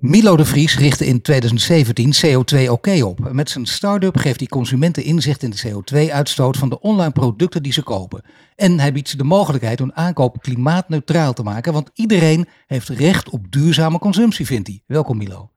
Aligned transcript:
Milo 0.00 0.36
de 0.36 0.44
Vries 0.44 0.78
richtte 0.78 1.06
in 1.06 1.22
2017 1.22 2.12
CO2 2.26 2.70
Oké 2.70 3.04
op. 3.04 3.32
Met 3.32 3.50
zijn 3.50 3.66
start-up 3.66 4.16
geeft 4.16 4.38
hij 4.38 4.48
consumenten 4.48 5.04
inzicht 5.04 5.42
in 5.42 5.50
de 5.50 5.68
CO2-uitstoot 5.68 6.56
van 6.56 6.68
de 6.68 6.80
online 6.80 7.12
producten 7.12 7.62
die 7.62 7.72
ze 7.72 7.82
kopen. 7.82 8.22
En 8.56 8.78
hij 8.78 8.92
biedt 8.92 9.08
ze 9.08 9.16
de 9.16 9.24
mogelijkheid 9.24 9.80
om 9.80 9.92
aankoop 9.94 10.42
klimaatneutraal 10.42 11.32
te 11.32 11.42
maken, 11.42 11.72
want 11.72 11.90
iedereen 11.94 12.48
heeft 12.66 12.88
recht 12.88 13.30
op 13.30 13.52
duurzame 13.52 13.98
consumptie, 13.98 14.46
vindt 14.46 14.68
hij. 14.68 14.82
Welkom 14.86 15.16
Milo. 15.16 15.50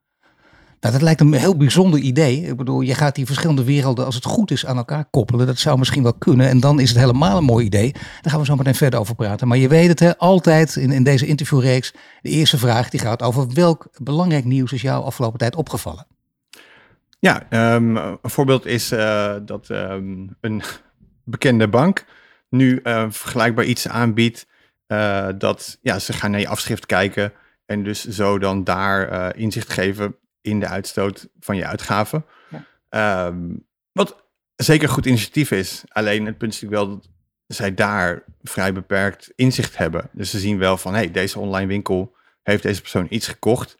Nou, 0.83 0.95
dat 0.95 1.03
lijkt 1.03 1.21
een 1.21 1.33
heel 1.33 1.57
bijzonder 1.57 1.99
idee. 1.99 2.41
Ik 2.41 2.57
bedoel, 2.57 2.81
je 2.81 2.95
gaat 2.95 3.15
die 3.15 3.25
verschillende 3.25 3.63
werelden, 3.63 4.05
als 4.05 4.15
het 4.15 4.25
goed 4.25 4.51
is, 4.51 4.65
aan 4.65 4.77
elkaar 4.77 5.05
koppelen. 5.05 5.45
Dat 5.45 5.57
zou 5.57 5.77
misschien 5.77 6.03
wel 6.03 6.13
kunnen. 6.13 6.49
En 6.49 6.59
dan 6.59 6.79
is 6.79 6.89
het 6.89 6.99
helemaal 6.99 7.37
een 7.37 7.43
mooi 7.43 7.65
idee. 7.65 7.91
Daar 7.91 8.31
gaan 8.31 8.39
we 8.39 8.45
zo 8.45 8.55
meteen 8.55 8.75
verder 8.75 8.99
over 8.99 9.15
praten. 9.15 9.47
Maar 9.47 9.57
je 9.57 9.67
weet 9.67 9.87
het, 9.87 9.99
hè, 9.99 10.17
altijd 10.17 10.75
in, 10.75 10.91
in 10.91 11.03
deze 11.03 11.25
interviewreeks. 11.25 11.93
De 12.21 12.29
eerste 12.29 12.57
vraag 12.57 12.89
die 12.89 12.99
gaat 12.99 13.21
over 13.21 13.53
welk 13.53 13.87
belangrijk 14.01 14.45
nieuws 14.45 14.71
is 14.71 14.81
jou 14.81 15.03
afgelopen 15.03 15.39
tijd 15.39 15.55
opgevallen? 15.55 16.07
Ja, 17.19 17.47
um, 17.75 17.97
een 17.97 18.17
voorbeeld 18.21 18.65
is 18.65 18.91
uh, 18.91 19.35
dat 19.45 19.69
um, 19.69 20.35
een 20.41 20.61
bekende 21.23 21.67
bank 21.67 22.05
nu 22.49 22.79
uh, 22.83 23.05
vergelijkbaar 23.09 23.65
iets 23.65 23.87
aanbiedt. 23.87 24.47
Uh, 24.87 25.27
dat 25.37 25.77
ja, 25.81 25.99
ze 25.99 26.13
gaan 26.13 26.31
naar 26.31 26.39
je 26.39 26.47
afschrift 26.47 26.85
kijken 26.85 27.33
en 27.65 27.83
dus 27.83 28.07
zo 28.07 28.39
dan 28.39 28.63
daar 28.63 29.35
inzicht 29.35 29.73
geven 29.73 30.15
in 30.43 30.59
de 30.59 30.67
uitstoot 30.67 31.27
van 31.39 31.55
je 31.55 31.65
uitgaven. 31.65 32.25
Ja. 32.89 33.27
Um, 33.27 33.67
wat 33.91 34.25
zeker 34.55 34.87
een 34.87 34.93
goed 34.93 35.05
initiatief 35.05 35.51
is. 35.51 35.83
Alleen 35.87 36.25
het 36.25 36.37
punt 36.37 36.53
is 36.53 36.61
natuurlijk 36.61 36.89
wel 36.89 36.99
dat 36.99 37.09
zij 37.47 37.73
daar 37.73 38.23
vrij 38.41 38.73
beperkt 38.73 39.31
inzicht 39.35 39.77
hebben. 39.77 40.09
Dus 40.11 40.29
ze 40.29 40.39
zien 40.39 40.57
wel 40.57 40.77
van, 40.77 40.93
hey, 40.93 41.11
deze 41.11 41.39
online 41.39 41.67
winkel 41.67 42.15
heeft 42.43 42.63
deze 42.63 42.81
persoon 42.81 43.07
iets 43.09 43.27
gekocht. 43.27 43.77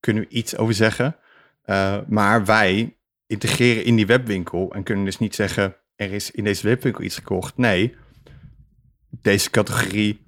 Kunnen 0.00 0.22
we 0.22 0.28
iets 0.28 0.56
over 0.56 0.74
zeggen? 0.74 1.16
Uh, 1.66 1.98
maar 2.08 2.44
wij 2.44 2.96
integreren 3.26 3.84
in 3.84 3.96
die 3.96 4.06
webwinkel 4.06 4.74
en 4.74 4.82
kunnen 4.82 5.04
dus 5.04 5.18
niet 5.18 5.34
zeggen, 5.34 5.76
er 5.96 6.12
is 6.12 6.30
in 6.30 6.44
deze 6.44 6.66
webwinkel 6.68 7.04
iets 7.04 7.14
gekocht. 7.14 7.56
Nee, 7.56 7.96
deze 9.10 9.50
categorie, 9.50 10.26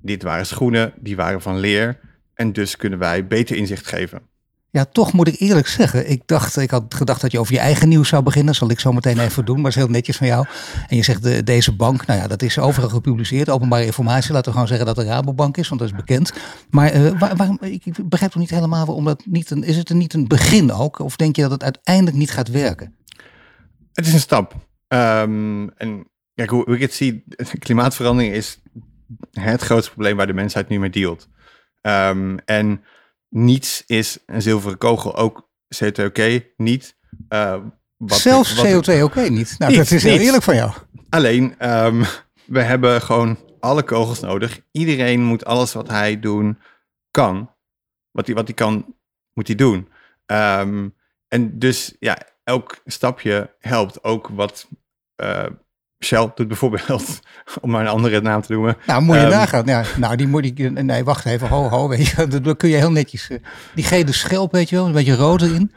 dit 0.00 0.22
waren 0.22 0.46
schoenen, 0.46 0.92
die 0.96 1.16
waren 1.16 1.42
van 1.42 1.58
leer. 1.58 2.00
En 2.34 2.52
dus 2.52 2.76
kunnen 2.76 2.98
wij 2.98 3.26
beter 3.26 3.56
inzicht 3.56 3.86
geven. 3.86 4.27
Ja, 4.70 4.84
toch 4.84 5.12
moet 5.12 5.28
ik 5.28 5.40
eerlijk 5.40 5.66
zeggen. 5.66 6.10
Ik 6.10 6.22
dacht, 6.26 6.56
ik 6.56 6.70
had 6.70 6.94
gedacht 6.94 7.20
dat 7.20 7.32
je 7.32 7.38
over 7.38 7.52
je 7.52 7.58
eigen 7.58 7.88
nieuws 7.88 8.08
zou 8.08 8.22
beginnen. 8.22 8.52
Dat 8.52 8.60
zal 8.60 8.70
ik 8.70 8.80
zo 8.80 8.92
meteen 8.92 9.18
even 9.18 9.44
doen, 9.44 9.60
maar 9.60 9.70
is 9.70 9.76
heel 9.76 9.88
netjes 9.88 10.16
van 10.16 10.26
jou. 10.26 10.46
En 10.88 10.96
je 10.96 11.02
zegt 11.02 11.22
de, 11.22 11.42
deze 11.42 11.72
bank, 11.72 12.06
nou 12.06 12.20
ja, 12.20 12.26
dat 12.26 12.42
is 12.42 12.58
overal 12.58 12.88
gepubliceerd. 12.88 13.48
Openbare 13.48 13.84
informatie. 13.84 14.32
Laten 14.32 14.44
we 14.44 14.52
gewoon 14.52 14.68
zeggen 14.68 14.86
dat 14.86 14.96
het 14.96 15.06
Rabobank 15.06 15.56
is, 15.56 15.68
want 15.68 15.80
dat 15.80 15.90
is 15.90 15.96
bekend. 15.96 16.32
Maar 16.70 17.18
waar, 17.18 17.36
waarom, 17.36 17.58
ik 17.60 17.84
begrijp 18.08 18.32
toch 18.32 18.40
niet 18.40 18.50
helemaal 18.50 18.86
waarom 18.86 19.04
dat 19.04 19.22
niet 19.26 19.50
een, 19.50 19.62
is 19.62 19.76
het 19.76 19.88
er 19.88 19.96
niet 19.96 20.14
een 20.14 20.28
begin 20.28 20.72
ook? 20.72 20.98
Of 20.98 21.16
denk 21.16 21.36
je 21.36 21.42
dat 21.42 21.50
het 21.50 21.62
uiteindelijk 21.62 22.16
niet 22.16 22.30
gaat 22.30 22.48
werken? 22.48 22.94
Het 23.92 24.06
is 24.06 24.12
een 24.12 24.20
stap. 24.20 24.54
Um, 24.88 25.70
en 25.70 26.06
kijk, 26.34 26.50
hoe, 26.50 26.74
ik 26.74 26.80
het 26.80 26.94
zie, 26.94 27.24
klimaatverandering 27.58 28.34
is 28.34 28.62
het 29.30 29.62
grootste 29.62 29.90
probleem 29.90 30.16
waar 30.16 30.26
de 30.26 30.32
mensheid 30.32 30.68
nu 30.68 30.78
mee 30.78 30.90
dealt. 30.90 31.28
Um, 31.82 32.38
en 32.38 32.82
niets 33.28 33.82
is 33.86 34.18
een 34.26 34.42
zilveren 34.42 34.78
kogel. 34.78 35.16
Ook 35.16 35.50
CO2 35.84 36.04
oké 36.04 36.44
niet. 36.56 36.96
Uh, 37.28 37.56
wat 37.96 38.18
Zelfs 38.18 38.54
wat 38.54 38.66
CO2 38.66 39.02
oké 39.02 39.20
niet. 39.20 39.54
Nou, 39.58 39.74
dat 39.74 39.90
is 39.90 40.02
heel 40.02 40.18
eerlijk 40.18 40.42
van 40.42 40.54
jou. 40.54 40.72
Alleen, 41.08 41.70
um, 41.70 42.04
we 42.44 42.62
hebben 42.62 43.02
gewoon 43.02 43.38
alle 43.60 43.82
kogels 43.82 44.20
nodig. 44.20 44.60
Iedereen 44.70 45.22
moet 45.22 45.44
alles 45.44 45.72
wat 45.72 45.88
hij 45.88 46.20
doen 46.20 46.58
kan. 47.10 47.54
Wat 48.10 48.26
hij, 48.26 48.34
wat 48.34 48.46
hij 48.46 48.54
kan, 48.54 48.94
moet 49.32 49.46
hij 49.46 49.56
doen. 49.56 49.88
Um, 50.26 50.94
en 51.28 51.58
dus 51.58 51.96
ja, 51.98 52.18
elk 52.44 52.80
stapje 52.84 53.54
helpt. 53.58 54.04
Ook 54.04 54.28
wat 54.28 54.68
uh, 55.22 55.46
Shell 56.00 56.30
doet 56.34 56.48
bijvoorbeeld, 56.48 57.20
om 57.60 57.70
maar 57.70 57.80
een 57.80 57.88
andere 57.88 58.20
naam 58.20 58.42
te 58.42 58.52
noemen. 58.52 58.76
Nou, 58.86 59.02
moet 59.02 59.16
je 59.16 59.22
um, 59.22 59.28
nagaan. 59.28 59.66
Ja, 59.66 59.84
nou, 59.96 60.16
die 60.16 60.28
moet 60.28 60.44
ik. 60.44 60.82
Nee, 60.82 61.04
wacht 61.04 61.24
even. 61.24 61.48
Ho, 61.48 61.68
ho. 61.68 61.88
Weet 61.88 62.06
je, 62.06 62.26
dat 62.40 62.56
kun 62.56 62.68
je 62.68 62.76
heel 62.76 62.92
netjes. 62.92 63.30
Uh, 63.30 63.38
die 63.74 63.84
gele 63.84 64.12
schelp, 64.12 64.52
weet 64.52 64.68
je 64.68 64.76
wel, 64.76 64.86
een 64.86 64.92
beetje 64.92 65.14
rood 65.14 65.42
erin. 65.42 65.72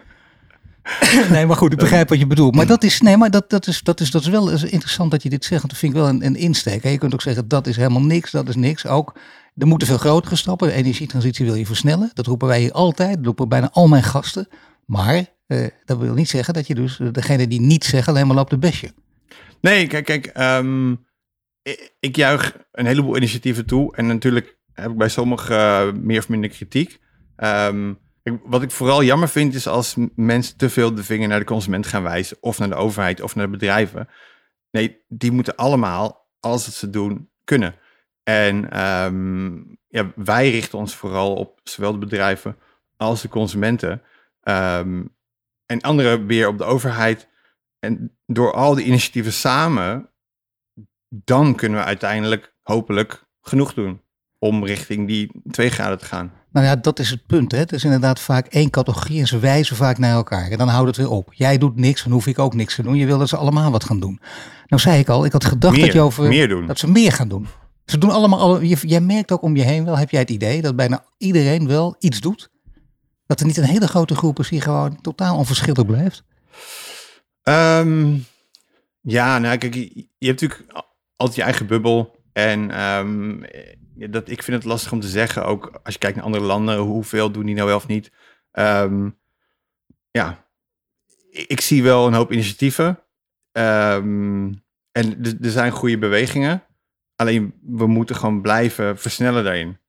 nee, 1.32 1.46
maar 1.46 1.56
goed, 1.56 1.72
ik 1.72 1.78
begrijp 1.78 2.10
wat 2.10 2.20
je 2.20 2.28
bedoelt. 2.28 2.56
Maar 2.56 2.66
dat 2.66 2.84
is, 2.84 3.02
nee, 3.02 3.18
maar 3.18 3.32
dat, 3.32 3.50
dat, 3.50 3.68
is, 3.68 3.82
dat, 3.84 4.00
is, 4.00 4.12
dat 4.12 4.22
is 4.22 4.28
wel 4.28 4.50
interessant 4.50 5.12
dat 5.12 5.24
je 5.24 5.30
dit 5.30 5.46
zegt. 5.46 5.62
Want 5.62 5.72
dat 5.72 5.80
vind 5.82 5.94
ik 5.94 6.00
wel 6.00 6.10
een, 6.10 6.26
een 6.26 6.36
insteek. 6.36 6.84
Hè. 6.84 6.90
Je 6.90 6.98
kunt 6.98 7.14
ook 7.14 7.22
zeggen, 7.22 7.48
dat 7.48 7.68
is 7.68 7.76
helemaal 7.76 8.02
niks, 8.02 8.32
dat 8.32 8.50
is 8.50 8.56
niks. 8.56 8.86
Ook, 8.86 9.16
er 9.58 9.68
moeten 9.68 9.88
veel 9.88 9.98
grotere 9.98 10.36
stappen. 10.36 10.68
De 10.68 10.74
energietransitie 10.74 11.46
wil 11.46 11.56
je 11.56 11.66
versnellen. 11.66 12.12
Dat 12.14 12.26
roepen 12.26 12.48
wij 12.48 12.60
hier 12.60 12.72
altijd. 12.72 13.16
Dat 13.16 13.26
roepen 13.26 13.50
bijna 13.50 13.70
al 13.72 13.88
mijn 13.88 14.04
gasten. 14.04 14.48
Maar 14.86 15.26
uh, 15.48 15.68
dat 15.86 15.98
wil 15.98 16.14
niet 16.14 16.30
zeggen 16.30 16.54
dat 16.54 16.68
je 16.68 16.76
dus, 16.76 17.00
degene 17.12 17.48
die 17.48 17.62
niet 17.62 17.84
zeggen, 17.84 18.14
alleen 18.14 18.28
maar 18.28 18.36
loopt 18.36 18.50
de 18.50 18.58
besje. 18.58 18.92
Nee, 19.62 19.88
kijk, 19.88 20.06
kijk 20.06 20.32
um, 20.38 21.06
ik, 21.62 21.94
ik, 22.00 22.16
juich 22.16 22.58
een 22.72 22.86
heleboel 22.86 23.18
initiatieven 23.18 23.66
toe. 23.66 23.96
En 23.96 24.08
natuurlijk 24.08 24.58
heb 24.74 24.92
ik 24.92 24.98
bij 24.98 25.10
sommigen 25.10 25.56
uh, 25.56 25.94
meer 25.94 26.20
of 26.20 26.30
minder 26.30 26.50
kritiek. 26.50 27.00
Um, 27.38 28.00
ik, 28.24 28.40
wat 28.44 28.62
ik 28.62 28.72
vooral 28.72 29.04
jammer 29.04 29.30
vind 29.30 29.54
is 29.54 29.68
als 29.68 29.96
mensen 30.16 30.58
te 30.58 30.70
veel 30.70 30.96
de 30.96 31.04
vinger 31.04 31.28
naar 31.28 31.40
de 31.40 31.46
consument 31.46 31.88
gaan 31.88 32.04
wijzen. 32.04 32.38
Of 32.40 32.60
naar 32.60 32.70
de 32.70 32.76
overheid 32.76 33.22
of 33.22 33.36
naar 33.36 33.46
de 33.46 33.52
bedrijven. 33.52 34.08
Nee, 34.72 35.04
die 35.08 35.32
moeten 35.32 35.56
allemaal, 35.56 36.30
alles 36.40 36.66
wat 36.66 36.76
ze 36.76 36.90
doen, 36.90 37.30
kunnen. 37.44 37.76
En 38.24 38.82
um, 39.04 39.78
ja, 39.88 40.12
wij 40.16 40.52
richten 40.52 40.78
ons 40.78 40.96
vooral 40.96 41.36
op 41.36 41.60
zowel 41.64 41.92
de 41.92 41.98
bedrijven 41.98 42.58
als 42.98 43.22
de 43.22 43.28
consumenten. 43.28 44.02
Um, 44.44 45.16
en 45.66 45.82
anderen 45.82 46.26
weer 46.26 46.48
op 46.48 46.58
de 46.58 46.64
overheid. 46.64 47.30
En 47.82 48.18
door 48.26 48.54
al 48.54 48.76
die 48.76 48.86
initiatieven 48.86 49.34
samen, 49.34 50.10
dan 51.10 51.56
kunnen 51.56 51.80
we 51.80 51.86
uiteindelijk 51.86 52.54
hopelijk 52.62 53.26
genoeg 53.42 53.74
doen 53.74 54.02
om 54.40 54.66
richting 54.66 55.08
die 55.08 55.32
twee 55.52 55.70
graden 55.70 55.98
te 55.98 56.06
gaan. 56.06 56.32
Nou 56.52 56.66
ja, 56.66 56.76
dat 56.76 57.00
is 57.00 57.10
het 57.10 57.26
punt. 57.26 57.52
Hè? 57.52 57.58
Het 57.58 57.72
is 57.72 57.84
inderdaad 57.84 58.20
vaak 58.20 58.48
één 58.48 58.70
categorie 58.70 59.20
en 59.20 59.28
ze 59.28 59.40
wijzen 59.40 59.76
vaak 59.76 59.98
naar 59.98 60.14
elkaar. 60.14 60.52
En 60.52 60.58
dan 60.58 60.68
houdt 60.68 60.88
het 60.88 60.98
weer 60.98 61.10
op. 61.10 61.34
Jij 61.34 61.58
doet 61.58 61.76
niks, 61.76 62.04
dan 62.04 62.12
hoef 62.12 62.28
ik 62.28 62.40
ook 62.40 62.54
niks 62.54 62.76
te 62.76 62.84
doen. 62.84 62.96
Je 62.96 63.06
wil 63.06 63.18
dat 63.18 63.30
ze 63.30 63.38
allemaal 63.38 63.72
wat 63.72 63.84
gaan 63.84 64.00
doen. 64.00 64.20
Nou 64.68 64.82
zei 64.82 65.00
ik 65.00 65.10
al, 65.10 65.26
ik 65.26 65.32
had 65.32 65.46
gedacht 65.46 65.76
meer, 65.76 65.86
dat 65.86 65.94
je 65.94 66.02
over... 66.02 66.28
Meer 66.28 66.48
doen. 66.48 66.68
Dat 66.68 66.80
ze 66.80 66.88
meer 66.88 67.12
gaan 67.12 67.28
doen. 67.28 67.48
Ze 67.86 67.98
doen 67.98 68.10
allemaal... 68.10 68.64
jij 68.64 69.02
merkt 69.02 69.32
ook 69.32 69.42
om 69.42 69.56
je 69.56 69.64
heen 69.64 69.86
wel, 69.86 69.98
heb 69.98 70.10
jij 70.10 70.20
het 70.20 70.30
idee 70.30 70.62
dat 70.62 70.76
bijna 70.76 71.04
iedereen 71.18 71.68
wel 71.68 71.96
iets 72.00 72.20
doet? 72.20 72.50
Dat 73.26 73.40
er 73.40 73.46
niet 73.46 73.58
een 73.58 73.64
hele 73.64 73.88
grote 73.88 74.16
groep 74.16 74.40
is 74.40 74.50
die 74.50 74.62
gewoon 74.62 75.02
totaal 75.02 75.38
onverschillig 75.38 75.86
blijft? 75.86 76.24
Um, 77.44 78.26
ja, 79.02 79.40
nou 79.40 79.58
kijk, 79.58 79.74
je, 79.74 80.08
hebt 80.20 80.42
natuurlijk 80.42 80.72
altijd 81.16 81.38
je 81.38 81.44
eigen 81.44 81.68
bubbel. 81.68 82.24
En 82.34 82.82
um, 82.82 83.46
dat, 83.94 84.30
ik 84.30 84.44
vind 84.44 84.58
het 84.58 84.66
lastig 84.66 84.92
om 84.92 85.00
te 85.00 85.08
zeggen, 85.08 85.46
ook 85.46 85.80
als 85.84 85.94
je 85.94 86.00
kijkt 86.00 86.16
naar 86.16 86.26
andere 86.26 86.44
landen, 86.44 86.78
hoeveel 86.78 87.32
doen 87.32 87.46
die 87.46 87.56
nou 87.56 87.68
wel 87.68 87.76
of 87.76 87.88
niet. 87.88 88.12
Um, 88.52 89.20
ja, 90.12 90.48
ik, 91.30 91.48
ik, 91.48 91.62
zie 91.62 91.84
wel 91.84 92.08
een 92.08 92.14
hoop 92.14 92.32
initiatieven. 92.32 93.00
en 93.52 94.64
er 95.42 95.52
zijn 95.52 95.72
goede 95.72 95.98
bewegingen. 95.98 96.64
Alleen 97.16 97.54
we 97.62 97.88
moeten 97.88 98.16
gewoon 98.16 98.42
blijven 98.42 98.98
versnellen 98.98 99.44
daarin. 99.44 99.81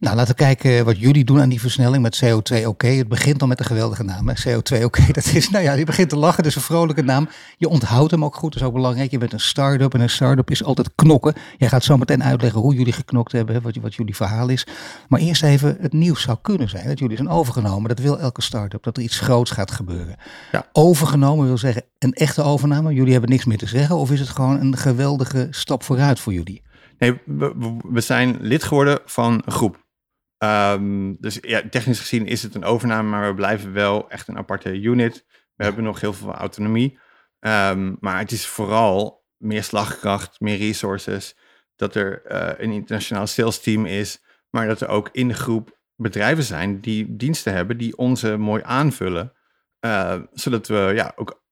Nou, 0.00 0.16
laten 0.16 0.36
we 0.36 0.42
kijken 0.42 0.84
wat 0.84 0.98
jullie 0.98 1.24
doen 1.24 1.40
aan 1.40 1.48
die 1.48 1.60
versnelling 1.60 2.02
met 2.02 2.22
CO2 2.24 2.66
oké. 2.66 2.86
Het 2.86 3.08
begint 3.08 3.40
al 3.42 3.48
met 3.48 3.58
een 3.58 3.64
geweldige 3.64 4.02
naam. 4.02 4.30
CO2 4.30 4.84
oké, 4.84 5.02
dat 5.12 5.26
is, 5.34 5.50
nou 5.50 5.64
ja, 5.64 5.72
je 5.72 5.84
begint 5.84 6.08
te 6.08 6.16
lachen, 6.16 6.42
dus 6.42 6.56
een 6.56 6.62
vrolijke 6.62 7.02
naam. 7.02 7.28
Je 7.56 7.68
onthoudt 7.68 8.10
hem 8.10 8.24
ook 8.24 8.34
goed, 8.34 8.52
dat 8.52 8.62
is 8.62 8.68
ook 8.68 8.74
belangrijk. 8.74 9.10
Je 9.10 9.18
bent 9.18 9.32
een 9.32 9.40
start-up 9.40 9.94
en 9.94 10.00
een 10.00 10.10
start-up 10.10 10.50
is 10.50 10.64
altijd 10.64 10.90
knokken. 10.94 11.34
Jij 11.58 11.68
gaat 11.68 11.84
zo 11.84 11.96
meteen 11.96 12.24
uitleggen 12.24 12.60
hoe 12.60 12.74
jullie 12.74 12.92
geknokt 12.92 13.32
hebben, 13.32 13.62
wat, 13.62 13.76
wat 13.76 13.94
jullie 13.94 14.16
verhaal 14.16 14.48
is. 14.48 14.66
Maar 15.08 15.20
eerst 15.20 15.42
even, 15.42 15.76
het 15.80 15.92
nieuws 15.92 16.22
zou 16.22 16.38
kunnen 16.42 16.68
zijn 16.68 16.86
dat 16.86 16.98
jullie 16.98 17.16
zijn 17.16 17.28
overgenomen. 17.28 17.88
Dat 17.88 17.98
wil 17.98 18.18
elke 18.18 18.42
start-up, 18.42 18.82
dat 18.82 18.96
er 18.96 19.02
iets 19.02 19.18
groots 19.18 19.50
gaat 19.50 19.70
gebeuren. 19.70 20.16
Ja. 20.52 20.66
Overgenomen 20.72 21.46
wil 21.46 21.58
zeggen 21.58 21.82
een 21.98 22.12
echte 22.12 22.42
overname. 22.42 22.94
Jullie 22.94 23.12
hebben 23.12 23.30
niks 23.30 23.44
meer 23.44 23.58
te 23.58 23.66
zeggen 23.66 23.96
of 23.96 24.10
is 24.10 24.20
het 24.20 24.28
gewoon 24.28 24.60
een 24.60 24.76
geweldige 24.76 25.46
stap 25.50 25.82
vooruit 25.82 26.20
voor 26.20 26.32
jullie? 26.32 26.62
Nee, 26.98 27.20
we, 27.24 27.76
we 27.90 28.00
zijn 28.00 28.36
lid 28.40 28.64
geworden 28.64 28.98
van 29.04 29.42
een 29.44 29.52
groep. 29.52 29.88
Um, 30.44 31.16
dus 31.18 31.38
ja, 31.40 31.68
technisch 31.70 32.00
gezien 32.00 32.26
is 32.26 32.42
het 32.42 32.54
een 32.54 32.64
overname, 32.64 33.08
maar 33.08 33.28
we 33.28 33.34
blijven 33.34 33.72
wel 33.72 34.10
echt 34.10 34.28
een 34.28 34.36
aparte 34.36 34.80
unit 34.80 35.26
We 35.56 35.64
hebben 35.64 35.84
nog 35.84 36.00
heel 36.00 36.12
veel 36.12 36.34
autonomie. 36.34 36.98
Ehm, 37.40 37.94
maar 38.00 38.18
het 38.18 38.32
is 38.32 38.46
vooral 38.46 39.24
meer 39.36 39.62
slagkracht, 39.62 40.40
meer 40.40 40.56
resources. 40.56 41.36
Dat 41.76 41.94
er 41.94 42.22
uh, 42.32 42.48
een 42.56 42.72
internationaal 42.72 43.26
sales 43.26 43.60
team 43.60 43.86
is. 43.86 44.22
Maar 44.50 44.66
dat 44.66 44.80
er 44.80 44.88
ook 44.88 45.08
in 45.12 45.28
de 45.28 45.34
groep 45.34 45.78
bedrijven 45.96 46.44
zijn 46.44 46.80
die 46.80 47.16
diensten 47.16 47.52
hebben 47.52 47.78
die 47.78 47.96
onze 47.96 48.36
mooi 48.36 48.62
aanvullen. 48.64 49.32
Uh, 49.80 50.20
zodat 50.32 50.68
we 50.68 50.90
ja, 50.94 51.12
ook 51.16 51.42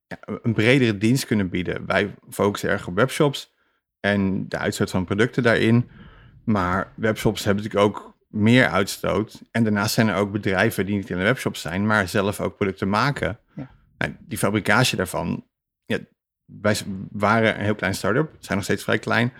een 0.42 0.54
bredere 0.54 0.98
dienst 0.98 1.26
kunnen 1.26 1.48
bieden. 1.48 1.86
Wij 1.86 2.14
focussen 2.30 2.70
erg 2.70 2.86
op 2.86 2.94
webshops 2.94 3.54
en 4.00 4.48
de 4.48 4.58
uitstoot 4.58 4.90
van 4.90 5.04
producten 5.04 5.42
daarin. 5.42 5.90
Maar 6.44 6.92
webshops 6.96 7.44
hebben 7.44 7.64
natuurlijk 7.64 7.96
ook 7.96 8.17
meer 8.28 8.68
uitstoot. 8.68 9.42
En 9.50 9.64
daarnaast 9.64 9.94
zijn 9.94 10.08
er 10.08 10.16
ook 10.16 10.32
bedrijven 10.32 10.86
die 10.86 10.96
niet 10.96 11.10
in 11.10 11.16
de 11.16 11.22
webshops 11.22 11.60
zijn, 11.60 11.86
maar 11.86 12.08
zelf 12.08 12.40
ook 12.40 12.56
producten 12.56 12.88
maken. 12.88 13.38
Ja. 13.54 13.70
Nou, 13.98 14.16
die 14.18 14.38
fabricage 14.38 14.96
daarvan, 14.96 15.46
ja, 15.84 15.98
wij 16.44 16.76
waren 17.10 17.54
een 17.54 17.64
heel 17.64 17.74
klein 17.74 17.94
start-up, 17.94 18.30
zijn 18.38 18.56
nog 18.56 18.66
steeds 18.66 18.82
vrij 18.82 18.98
klein. 18.98 19.32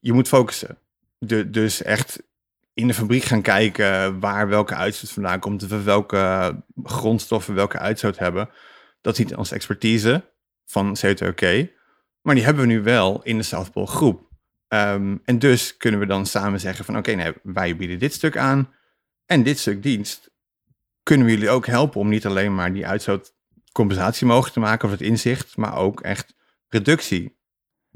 Je 0.00 0.12
moet 0.12 0.28
focussen. 0.28 0.78
De, 1.18 1.50
dus 1.50 1.82
echt 1.82 2.22
in 2.74 2.86
de 2.86 2.94
fabriek 2.94 3.22
gaan 3.22 3.42
kijken 3.42 4.20
waar 4.20 4.48
welke 4.48 4.74
uitstoot 4.74 5.10
vandaan 5.10 5.40
komt, 5.40 5.66
welke 5.66 6.56
grondstoffen 6.82 7.54
welke 7.54 7.78
uitstoot 7.78 8.18
hebben. 8.18 8.48
Dat 9.00 9.12
is 9.12 9.18
niet 9.18 9.36
onze 9.36 9.54
expertise 9.54 10.24
van 10.64 10.96
CO2OK, 10.96 11.70
maar 12.20 12.34
die 12.34 12.44
hebben 12.44 12.62
we 12.62 12.72
nu 12.72 12.82
wel 12.82 13.22
in 13.22 13.36
de 13.36 13.42
South 13.42 13.72
Pole 13.72 13.86
groep. 13.86 14.31
Um, 14.74 15.20
en 15.24 15.38
dus 15.38 15.76
kunnen 15.76 16.00
we 16.00 16.06
dan 16.06 16.26
samen 16.26 16.60
zeggen 16.60 16.84
van 16.84 16.96
oké, 16.96 17.34
wij 17.42 17.76
bieden 17.76 17.98
dit 17.98 18.12
stuk 18.12 18.36
aan 18.36 18.74
en 19.26 19.42
dit 19.42 19.58
stuk 19.58 19.82
dienst. 19.82 20.30
Kunnen 21.02 21.26
we 21.26 21.32
jullie 21.32 21.50
ook 21.50 21.66
helpen 21.66 22.00
om 22.00 22.08
niet 22.08 22.26
alleen 22.26 22.54
maar 22.54 22.72
die 22.72 22.86
uitstoot 22.86 23.34
compensatie 23.72 24.26
mogelijk 24.26 24.52
te 24.52 24.60
maken 24.60 24.84
of 24.84 24.90
het 24.90 25.00
inzicht, 25.00 25.56
maar 25.56 25.76
ook 25.76 26.00
echt 26.00 26.34
reductie 26.68 27.36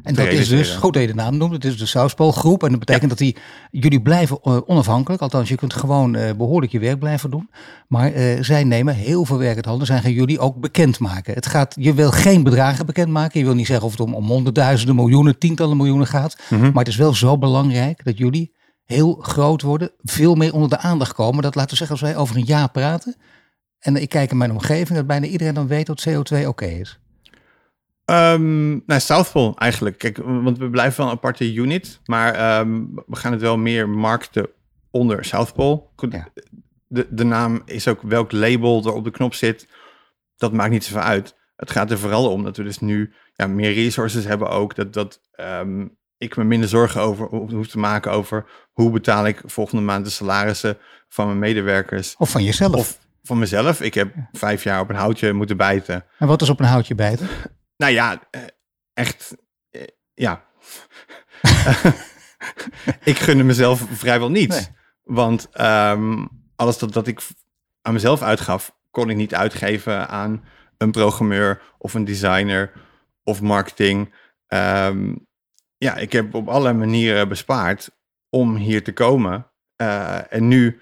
en 0.02 0.14
dat 0.14 0.26
is 0.26 0.48
dus, 0.48 0.70
goed 0.70 0.92
dat 0.92 1.02
je 1.02 1.08
de 1.08 1.14
naam 1.14 1.36
noemt, 1.36 1.52
het 1.52 1.64
is 1.64 1.78
de 1.78 1.86
Sauspool 1.86 2.34
En 2.58 2.70
dat 2.70 2.78
betekent 2.78 3.08
dat 3.08 3.18
die, 3.18 3.36
jullie 3.70 4.02
blijven 4.02 4.38
eh, 4.42 4.58
onafhankelijk. 4.66 5.22
Althans, 5.22 5.48
je 5.48 5.56
kunt 5.56 5.72
gewoon 5.72 6.16
uh, 6.16 6.30
behoorlijk 6.36 6.72
je 6.72 6.78
werk 6.78 6.98
blijven 6.98 7.30
doen. 7.30 7.50
Maar 7.88 8.12
uh, 8.12 8.42
zij 8.42 8.64
nemen 8.64 8.94
heel 8.94 9.24
veel 9.24 9.38
werk 9.38 9.56
uit 9.56 9.64
handen. 9.64 9.86
Zij 9.86 10.00
gaan 10.00 10.12
jullie 10.12 10.38
ook 10.38 10.60
bekendmaken. 10.60 11.34
Het 11.34 11.46
gaat, 11.46 11.74
je 11.78 11.94
wil 11.94 12.10
geen 12.10 12.42
bedragen 12.42 12.86
bekendmaken. 12.86 13.40
Je 13.40 13.46
wil 13.46 13.54
niet 13.54 13.66
zeggen 13.66 13.86
of 13.86 13.90
het 13.90 14.00
om, 14.00 14.14
om 14.14 14.26
honderdduizenden, 14.26 14.94
miljoenen, 14.96 15.38
tientallen 15.38 15.76
miljoenen 15.76 16.06
gaat. 16.06 16.36
Mm 16.48 16.60
-hmm. 16.60 16.72
Maar 16.72 16.84
het 16.84 16.92
is 16.92 16.96
wel 16.96 17.14
zo 17.14 17.38
belangrijk 17.38 18.04
dat 18.04 18.18
jullie 18.18 18.54
heel 18.84 19.14
groot 19.20 19.62
worden. 19.62 19.90
Veel 20.02 20.34
meer 20.34 20.54
onder 20.54 20.68
de 20.68 20.78
aandacht 20.78 21.12
komen. 21.12 21.42
Dat 21.42 21.54
laten 21.54 21.70
we 21.70 21.76
zeggen, 21.76 21.96
als 21.96 22.10
wij 22.10 22.16
over 22.16 22.36
een 22.36 22.44
jaar 22.44 22.70
praten. 22.70 23.16
En 23.78 23.96
ik 23.96 24.08
kijk 24.08 24.30
in 24.30 24.36
mijn 24.36 24.50
omgeving, 24.50 24.98
dat 24.98 25.06
bijna 25.06 25.26
iedereen 25.26 25.54
dan 25.54 25.66
weet 25.66 25.86
dat 25.86 26.06
CO2 26.08 26.12
oké 26.12 26.46
okay 26.46 26.80
is. 26.80 26.98
Um, 28.10 28.82
nou, 28.86 29.52
eigenlijk. 29.54 29.98
Kijk, 29.98 30.16
want 30.16 30.58
we 30.58 30.70
blijven 30.70 30.98
wel 30.98 31.06
een 31.06 31.16
aparte 31.16 31.54
unit, 31.54 32.00
maar 32.04 32.58
um, 32.60 32.94
we 33.06 33.16
gaan 33.16 33.32
het 33.32 33.40
wel 33.40 33.56
meer 33.56 33.88
markten 33.88 34.48
onder 34.90 35.24
ja. 36.10 36.28
de, 36.88 37.06
de 37.10 37.24
naam 37.24 37.62
is 37.64 37.88
ook 37.88 38.02
welk 38.02 38.32
label 38.32 38.84
er 38.84 38.92
op 38.92 39.04
de 39.04 39.10
knop 39.10 39.34
zit. 39.34 39.68
Dat 40.36 40.52
maakt 40.52 40.70
niet 40.70 40.84
zoveel 40.84 41.02
uit. 41.02 41.36
Het 41.56 41.70
gaat 41.70 41.90
er 41.90 41.98
vooral 41.98 42.30
om 42.30 42.44
dat 42.44 42.56
we 42.56 42.62
dus 42.62 42.78
nu 42.78 43.12
ja, 43.34 43.46
meer 43.46 43.72
resources 43.72 44.24
hebben 44.24 44.48
ook. 44.48 44.74
Dat, 44.74 44.92
dat 44.92 45.20
um, 45.40 45.96
ik 46.18 46.36
me 46.36 46.44
minder 46.44 46.68
zorgen 46.68 47.00
over 47.00 47.26
hoef 47.26 47.68
te 47.68 47.78
maken 47.78 48.12
over 48.12 48.46
hoe 48.72 48.90
betaal 48.90 49.26
ik 49.26 49.42
volgende 49.44 49.82
maand 49.82 50.04
de 50.04 50.10
salarissen 50.10 50.78
van 51.08 51.26
mijn 51.26 51.38
medewerkers. 51.38 52.14
Of 52.18 52.30
van 52.30 52.44
jezelf. 52.44 52.74
Of 52.74 52.98
van 53.22 53.38
mezelf. 53.38 53.80
Ik 53.80 53.94
heb 53.94 54.14
vijf 54.32 54.62
jaar 54.62 54.80
op 54.80 54.88
een 54.88 54.96
houtje 54.96 55.32
moeten 55.32 55.56
bijten. 55.56 56.04
En 56.18 56.26
wat 56.26 56.42
is 56.42 56.48
op 56.48 56.60
een 56.60 56.66
houtje 56.66 56.94
bijten? 56.94 57.28
Nou 57.76 57.92
ja, 57.92 58.22
eh, 58.30 58.42
echt, 58.94 59.36
eh, 59.70 59.82
ja. 60.14 60.44
ik 63.04 63.18
gunde 63.18 63.44
mezelf 63.44 63.86
vrijwel 63.90 64.30
niets. 64.30 64.70
Want 65.02 65.48
um, 65.60 66.28
alles 66.56 66.78
dat, 66.78 66.92
dat 66.92 67.06
ik 67.06 67.20
aan 67.82 67.92
mezelf 67.92 68.22
uitgaf, 68.22 68.76
kon 68.90 69.10
ik 69.10 69.16
niet 69.16 69.34
uitgeven 69.34 70.08
aan 70.08 70.44
een 70.78 70.90
programmeur 70.90 71.62
of 71.78 71.94
een 71.94 72.04
designer 72.04 72.72
of 73.24 73.42
marketing. 73.42 74.14
Um, 74.48 75.26
ja, 75.78 75.96
ik 75.96 76.12
heb 76.12 76.34
op 76.34 76.48
alle 76.48 76.72
manieren 76.72 77.28
bespaard 77.28 77.90
om 78.30 78.56
hier 78.56 78.84
te 78.84 78.92
komen. 78.92 79.50
Uh, 79.76 80.32
en 80.32 80.48
nu 80.48 80.80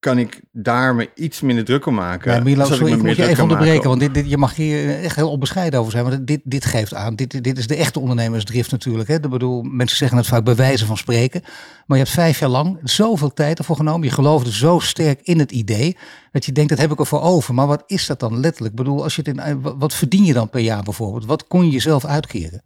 kan 0.00 0.18
ik 0.18 0.40
daar 0.52 0.94
me 0.94 1.10
iets 1.14 1.40
minder 1.40 1.64
druk 1.64 1.86
om 1.86 1.94
maken. 1.94 2.34
Ja, 2.34 2.42
Milo, 2.42 2.64
sorry, 2.64 2.92
ik, 2.92 3.02
moet 3.02 3.16
je 3.16 3.26
even 3.26 3.42
onderbreken, 3.42 3.88
want 3.88 4.00
dit, 4.00 4.14
dit, 4.14 4.30
je 4.30 4.36
mag 4.36 4.54
hier 4.54 5.02
echt 5.02 5.16
heel 5.16 5.30
onbescheiden 5.30 5.80
over 5.80 5.92
zijn. 5.92 6.04
Want 6.04 6.26
dit, 6.26 6.40
dit 6.44 6.64
geeft 6.64 6.94
aan, 6.94 7.16
dit, 7.16 7.44
dit 7.44 7.58
is 7.58 7.66
de 7.66 7.76
echte 7.76 8.00
ondernemersdrift 8.00 8.70
natuurlijk. 8.70 9.08
Hè. 9.08 9.14
Ik 9.14 9.30
bedoel, 9.30 9.62
mensen 9.62 9.96
zeggen 9.96 10.16
het 10.16 10.26
vaak 10.26 10.44
bij 10.44 10.54
wijze 10.54 10.86
van 10.86 10.96
spreken. 10.96 11.40
Maar 11.86 11.98
je 11.98 12.04
hebt 12.04 12.14
vijf 12.14 12.38
jaar 12.38 12.48
lang 12.48 12.78
zoveel 12.82 13.32
tijd 13.32 13.58
ervoor 13.58 13.76
genomen. 13.76 14.06
Je 14.06 14.14
geloofde 14.14 14.52
zo 14.52 14.78
sterk 14.78 15.20
in 15.22 15.38
het 15.38 15.52
idee, 15.52 15.96
dat 16.32 16.44
je 16.44 16.52
denkt, 16.52 16.70
dat 16.70 16.78
heb 16.78 16.90
ik 16.90 16.98
ervoor 16.98 17.22
over. 17.22 17.54
Maar 17.54 17.66
wat 17.66 17.82
is 17.86 18.06
dat 18.06 18.20
dan 18.20 18.40
letterlijk? 18.40 18.72
Ik 18.72 18.84
bedoel, 18.84 19.02
als 19.02 19.16
je 19.16 19.22
het 19.24 19.38
in, 19.38 19.60
wat 19.62 19.94
verdien 19.94 20.24
je 20.24 20.32
dan 20.32 20.50
per 20.50 20.60
jaar 20.60 20.82
bijvoorbeeld? 20.82 21.26
Wat 21.26 21.46
kon 21.46 21.64
je 21.64 21.70
jezelf 21.70 22.04
uitkeren? 22.04 22.62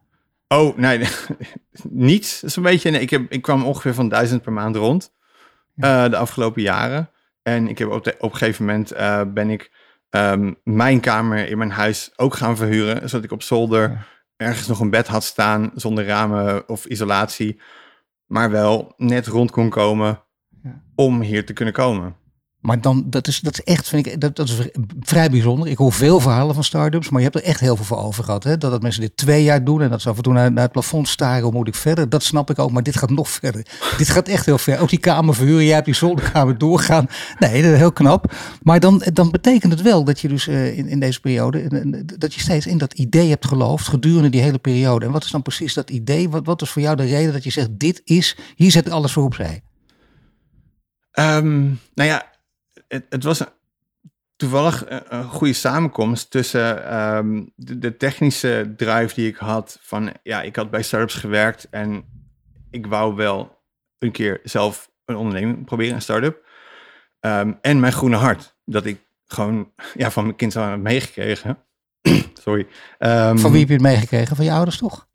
Oh, 0.49 0.77
nee, 0.77 0.99
niets. 2.09 2.41
Dat 2.41 2.51
is 2.51 2.57
een 2.57 2.63
beetje, 2.63 2.91
nee, 2.91 3.01
ik, 3.01 3.11
heb, 3.11 3.31
ik 3.33 3.43
kwam 3.43 3.65
ongeveer 3.65 3.95
van 3.95 4.09
duizend 4.09 4.43
per 4.43 4.53
maand 4.53 4.77
rond. 4.77 5.13
Uh, 5.77 6.09
de 6.09 6.17
afgelopen 6.17 6.63
jaren. 6.63 7.09
En 7.45 7.69
ik 7.69 7.79
heb 7.79 7.89
op, 7.89 8.05
de, 8.05 8.15
op 8.19 8.33
een 8.33 8.39
gegeven 8.39 8.65
moment 8.65 8.93
uh, 8.93 9.23
ben 9.35 9.51
ik 9.51 9.73
um, 10.11 10.57
mijn 10.63 11.01
kamer 11.01 11.49
in 11.49 11.59
mijn 11.59 11.71
huis 11.71 12.13
ook 12.17 12.35
gaan 12.35 12.57
verhuren. 12.57 13.09
Zodat 13.09 13.25
ik 13.25 13.33
op 13.33 13.43
zolder 13.43 14.07
ergens 14.37 14.67
nog 14.67 14.81
een 14.81 14.91
bed 14.91 15.07
had 15.07 15.25
staan 15.25 15.71
zonder 15.75 16.05
ramen 16.05 16.69
of 16.69 16.85
isolatie. 16.85 17.61
Maar 18.27 18.51
wel 18.51 18.93
net 18.97 19.27
rond 19.27 19.51
kon 19.51 19.69
komen 19.71 20.23
ja. 20.63 20.83
om 20.95 21.21
hier 21.21 21.47
te 21.47 21.53
kunnen 21.53 21.75
komen. 21.75 22.17
Maar 22.65 22.81
dan, 22.81 23.05
dat 23.07 23.29
is, 23.29 23.41
dat 23.41 23.53
is 23.53 23.63
echt, 23.63 23.89
vind 23.89 24.07
ik, 24.07 24.21
dat, 24.21 24.37
dat 24.37 24.49
is 24.49 24.57
vrij 25.01 25.31
bijzonder. 25.31 25.69
Ik 25.69 25.77
hoor 25.77 25.93
veel 25.93 26.21
verhalen 26.21 26.55
van 26.55 26.65
start-ups, 26.65 27.09
maar 27.09 27.21
je 27.21 27.29
hebt 27.31 27.39
er 27.39 27.51
echt 27.51 27.61
heel 27.61 27.77
veel 27.77 27.85
voor 27.85 27.99
over 27.99 28.25
gehad. 28.25 28.45
Hè? 28.45 28.59
Dat, 28.59 28.71
dat 28.71 28.83
mensen 28.83 29.01
dit 29.01 29.17
twee 29.17 29.43
jaar 29.43 29.65
doen 29.65 29.83
en 29.83 29.91
dat 29.91 30.03
ze 30.03 30.09
af 30.09 30.17
en 30.17 30.23
toe 30.23 30.33
naar, 30.33 30.53
het 30.53 30.73
plafond 30.73 31.09
staren, 31.09 31.43
hoe 31.43 31.53
moet 31.53 31.69
ik 31.69 31.75
verder? 31.75 32.09
Dat 32.09 32.23
snap 32.23 32.51
ik 32.51 32.59
ook, 32.59 32.71
maar 32.71 32.83
dit 32.83 32.97
gaat 32.97 33.11
nog 33.11 33.29
verder. 33.29 33.67
dit 33.99 34.09
gaat 34.09 34.29
echt 34.29 34.47
heel 34.47 34.59
ver. 34.59 34.81
Ook 34.81 34.89
die 34.89 34.99
kamer 34.99 35.35
verhuren, 35.35 35.65
jij 35.65 35.75
hebt 35.75 35.85
die 35.85 35.95
zolderkamer 35.95 36.59
doorgaan. 36.59 37.07
Nee, 37.39 37.63
dat 37.63 37.73
is 37.73 37.79
heel 37.79 37.93
knap. 37.93 38.33
Maar 38.63 38.81
dan, 38.81 39.03
dan 39.13 39.31
betekent 39.31 39.73
het 39.73 39.83
wel 39.83 40.05
dat 40.05 40.21
je 40.21 40.29
dus 40.29 40.47
uh, 40.47 40.79
in, 40.79 40.89
in 40.89 41.01
deze 41.01 41.21
periode, 41.21 41.69
dat 42.19 42.35
je 42.35 42.41
steeds 42.41 42.67
in 42.67 42.79
dat 42.79 42.93
idee 42.93 43.29
hebt 43.29 43.47
geloofd 43.47 43.89
gedurende 43.89 44.29
die 44.29 44.41
hele 44.41 44.59
periode. 44.59 45.07
En 45.07 45.13
wat 45.13 45.25
is 45.25 45.31
dan 45.31 45.43
precies 45.43 45.75
dat 45.75 45.91
idee? 45.91 46.29
Wat, 46.29 46.47
wat 46.47 46.63
is 46.63 46.71
voor 46.71 46.83
jou 46.83 46.97
de 46.97 47.05
reden 47.05 47.33
dat 47.33 47.45
je 47.45 47.51
zegt, 47.51 47.79
dit 47.79 48.01
is, 48.05 48.37
hier 48.57 48.71
zet 48.71 48.91
alles 48.91 49.13
voor 49.13 49.25
opzij? 49.25 49.63
Um, 51.19 51.81
nou 51.95 52.09
ja, 52.09 52.33
het, 52.95 53.07
het 53.09 53.25
was 53.25 53.43
toevallig 54.37 54.85
een, 54.87 55.25
goede 55.25 55.53
samenkomst 55.53 56.31
tussen 56.31 56.97
um, 57.17 57.53
de, 57.57 57.79
de, 57.79 57.97
technische 57.97 58.73
drive 58.77 59.15
die 59.15 59.29
ik 59.29 59.37
had. 59.37 59.79
Van 59.81 60.13
ja, 60.23 60.43
ik 60.43 60.57
had 60.57 60.71
bij 60.71 60.83
startups 60.83 61.15
gewerkt 61.15 61.69
en 61.71 62.05
ik 62.71 62.87
wou 62.87 63.15
wel 63.15 63.63
een 63.99 64.13
keer 64.13 64.41
zelf 64.43 64.91
een 65.05 65.17
onderneming 65.17 65.65
proberen, 65.65 65.95
een 65.95 66.03
start-up. 66.03 66.47
Um, 67.21 67.59
en 67.61 67.81
mijn 67.81 67.93
groene 67.93 68.17
hart. 68.17 68.57
Dat 68.65 68.85
ik 68.85 69.01
gewoon 69.27 69.73
ja, 69.95 70.11
van 70.11 70.25
mijn 70.25 70.37
kind 70.37 70.55
had 70.55 70.79
meegekregen. 70.79 71.59
Sorry. 72.45 72.67
Um, 72.99 73.39
van 73.39 73.51
wie 73.51 73.61
heb 73.61 73.69
je 73.69 73.75
het 73.75 73.83
meegekregen? 73.83 74.37
Van 74.37 74.45
je 74.45 74.53
ouders 74.53 74.77
toch? 74.77 75.09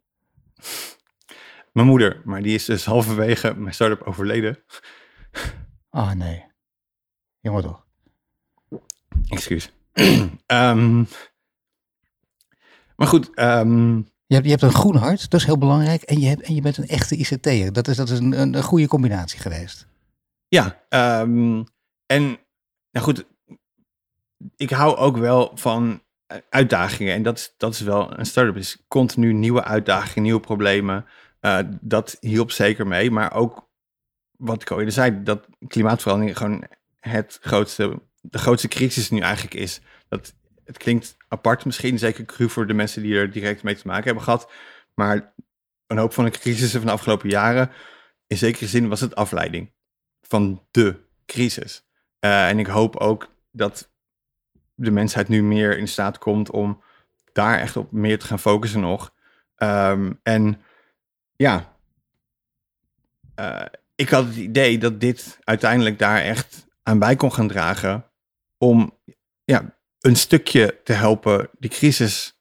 Mijn 1.72 1.88
moeder, 1.88 2.22
maar 2.24 2.42
die 2.42 2.54
is 2.54 2.66
dus 2.66 2.86
halverwege 2.86 3.54
mijn 3.58 3.74
start-up 3.74 4.02
overleden. 4.02 4.58
Ah 5.90 6.02
oh, 6.04 6.12
nee. 6.12 6.49
Jammer 7.40 7.64
toch? 7.64 7.86
Excuus. 9.28 9.72
um, 9.94 10.28
maar 12.98 13.08
goed. 13.08 13.40
Um, 13.40 14.08
je, 14.26 14.36
hebt, 14.36 14.46
je 14.46 14.52
hebt 14.52 14.64
een 14.64 14.74
groen 14.74 14.96
hart, 14.96 15.30
dat 15.30 15.40
is 15.40 15.46
heel 15.46 15.58
belangrijk. 15.58 16.02
En 16.02 16.20
je, 16.20 16.28
hebt, 16.28 16.42
en 16.42 16.56
je 16.56 16.62
bent 16.62 16.78
een 16.78 16.88
echte 16.88 17.16
ICT'er. 17.16 17.74
Dat 17.74 17.88
is, 17.88 17.98
dat 17.98 18.10
is 18.10 18.20
een, 18.20 18.40
een, 18.40 18.64
goede 18.64 18.88
combinatie 18.88 19.40
geweest. 19.40 19.88
Ja, 20.48 20.84
um, 21.22 21.64
en 22.06 22.40
nou 22.92 23.06
goed, 23.06 23.26
ik 24.56 24.70
hou 24.70 24.96
ook 24.96 25.18
wel 25.18 25.52
van 25.56 26.02
uitdagingen. 26.50 27.14
En 27.14 27.24
dat 27.24 27.38
is, 27.38 27.54
dat 27.58 27.74
is 27.74 27.82
wel 27.82 28.20
een 28.20 28.26
start-up. 28.26 28.56
is 28.56 28.84
continu 28.88 29.34
nieuwe 29.34 29.64
uitdagingen, 29.64 30.24
nieuwe 30.24 30.40
problemen. 30.40 31.06
Uh, 31.42 31.60
dat 31.82 32.18
hielp 32.20 32.52
zeker 32.52 32.88
mee. 32.88 33.12
Maar 33.12 33.34
ook 33.34 33.70
wat 34.38 34.62
ik 34.62 34.72
al 34.72 34.78
eerder 34.78 34.94
zei, 34.94 35.24
dat 35.24 35.48
klimaatverandering 35.68 36.38
gewoon 36.38 36.64
het 37.00 37.38
grootste, 37.42 38.02
de 38.22 38.38
grootste 38.38 38.68
crisis 38.68 39.10
nu 39.10 39.20
eigenlijk 39.20 39.54
is. 39.54 39.82
Dat, 40.08 40.34
het 40.64 40.78
klinkt 40.78 41.18
apart 41.28 41.66
misschien, 41.66 42.00
zeker 42.00 42.26
cru 42.26 42.50
voor 42.50 42.68
de 42.68 42.74
mensen 42.74 43.02
die 43.02 43.16
er 43.16 43.32
direct 43.32 43.64
mee 43.64 43.76
te 43.76 43.88
maken 43.88 44.06
hebben 44.06 44.24
gehad. 44.24 44.52
Maar 44.94 45.34
een 45.88 45.98
hoop 45.98 46.14
van 46.14 46.26
de 46.26 46.32
crisissen 46.32 46.80
van 46.80 46.88
de 46.88 46.94
afgelopen 46.94 47.30
jaren, 47.30 47.72
in 48.28 48.38
zekere 48.38 48.68
zin 48.68 48.90
was 48.90 49.02
het 49.02 49.16
afleiding 49.16 49.72
van 50.22 50.64
de 50.72 51.00
crisis. 51.26 51.88
Uh, 52.20 52.50
en 52.50 52.60
ik 52.60 52.68
hoop 52.68 52.96
ook 52.96 53.36
dat 53.52 53.92
de 54.76 54.92
mensheid 54.92 55.28
nu 55.28 55.44
meer 55.44 55.78
in 55.78 55.88
staat 55.88 56.18
komt 56.18 56.52
om 56.52 56.84
daar 57.32 57.60
echt 57.60 57.78
op 57.78 57.92
meer 57.92 58.20
te 58.20 58.26
gaan 58.26 58.40
focussen 58.40 58.80
nog. 58.80 59.14
Ehm, 59.56 60.14
en 60.24 60.62
ja, 61.36 61.76
eh, 63.36 63.66
ik 63.96 64.10
had 64.10 64.26
het 64.26 64.36
idee 64.36 64.78
dat 64.78 65.00
dit 65.00 65.40
uiteindelijk 65.44 66.00
daar 66.00 66.22
echt 66.22 66.68
aan 66.90 67.00
bij 67.00 67.16
kon 67.16 67.34
gaan 67.34 67.48
dragen 67.48 68.06
om 68.58 68.98
ja, 69.44 69.78
een 70.00 70.16
stukje 70.16 70.80
te 70.84 70.94
helpen 70.94 71.50
die 71.60 71.70
crisis 71.70 72.40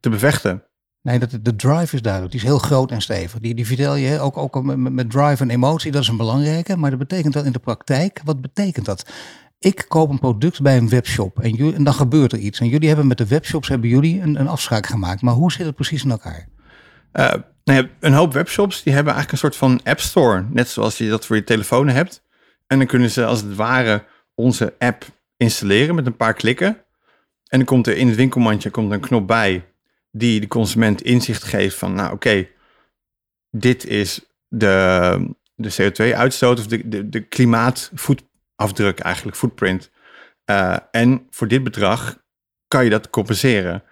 te 0.00 0.10
bevechten. 0.10 0.64
Nee, 1.02 1.18
dat, 1.18 1.38
de 1.42 1.56
drive 1.56 1.94
is 1.94 2.02
duidelijk. 2.02 2.32
Die 2.32 2.40
is 2.40 2.46
heel 2.46 2.58
groot 2.58 2.90
en 2.90 3.00
stevig. 3.00 3.40
Die, 3.40 3.54
die 3.54 3.66
vertel 3.66 3.94
je 3.94 4.20
ook, 4.20 4.36
ook 4.36 4.62
met, 4.62 4.76
met 4.76 5.10
drive 5.10 5.42
en 5.42 5.50
emotie. 5.50 5.92
Dat 5.92 6.02
is 6.02 6.08
een 6.08 6.16
belangrijke. 6.16 6.76
Maar 6.76 6.90
dat 6.90 6.98
betekent 6.98 7.32
dat 7.32 7.44
in 7.44 7.52
de 7.52 7.58
praktijk. 7.58 8.20
Wat 8.24 8.40
betekent 8.40 8.86
dat? 8.86 9.10
Ik 9.58 9.84
koop 9.88 10.10
een 10.10 10.18
product 10.18 10.62
bij 10.62 10.76
een 10.76 10.88
webshop 10.88 11.40
en, 11.40 11.50
jullie, 11.50 11.74
en 11.74 11.84
dan 11.84 11.94
gebeurt 11.94 12.32
er 12.32 12.38
iets. 12.38 12.60
En 12.60 12.68
jullie 12.68 12.88
hebben 12.88 13.06
met 13.06 13.18
de 13.18 13.26
webshops 13.26 13.68
hebben 13.68 13.88
jullie 13.88 14.20
een, 14.20 14.40
een 14.40 14.48
afspraak 14.48 14.86
gemaakt. 14.86 15.22
Maar 15.22 15.34
hoe 15.34 15.52
zit 15.52 15.66
het 15.66 15.74
precies 15.74 16.04
in 16.04 16.10
elkaar? 16.10 16.48
Uh, 17.12 17.32
nou 17.64 17.88
een 18.00 18.12
hoop 18.12 18.32
webshops 18.32 18.82
die 18.82 18.92
hebben 18.92 19.12
eigenlijk 19.12 19.42
een 19.42 19.50
soort 19.50 19.70
van 19.70 19.80
app 19.84 20.00
store. 20.00 20.46
Net 20.50 20.68
zoals 20.68 20.98
je 20.98 21.08
dat 21.08 21.26
voor 21.26 21.36
je 21.36 21.44
telefoon 21.44 21.88
hebt. 21.88 22.22
En 22.66 22.78
dan 22.78 22.86
kunnen 22.86 23.10
ze 23.10 23.24
als 23.24 23.42
het 23.42 23.54
ware 23.54 24.04
onze 24.34 24.74
app 24.78 25.04
installeren 25.36 25.94
met 25.94 26.06
een 26.06 26.16
paar 26.16 26.34
klikken. 26.34 26.68
En 27.46 27.58
dan 27.58 27.64
komt 27.64 27.86
er 27.86 27.96
in 27.96 28.06
het 28.06 28.16
winkelmandje 28.16 28.70
komt 28.70 28.92
een 28.92 29.00
knop 29.00 29.26
bij 29.26 29.64
die 30.10 30.40
de 30.40 30.46
consument 30.46 31.02
inzicht 31.02 31.44
geeft 31.44 31.76
van, 31.76 31.94
nou 31.94 32.12
oké, 32.12 32.48
dit 33.50 33.86
is 33.86 34.20
de, 34.48 35.34
de 35.54 35.72
CO2-uitstoot 35.72 36.58
of 36.58 36.66
de, 36.66 36.88
de, 36.88 37.08
de 37.08 37.20
klimaatvoetafdruk 37.20 38.98
eigenlijk, 38.98 39.36
footprint. 39.36 39.90
Uh, 40.50 40.76
en 40.90 41.26
voor 41.30 41.48
dit 41.48 41.64
bedrag 41.64 42.22
kan 42.68 42.84
je 42.84 42.90
dat 42.90 43.10
compenseren. 43.10 43.82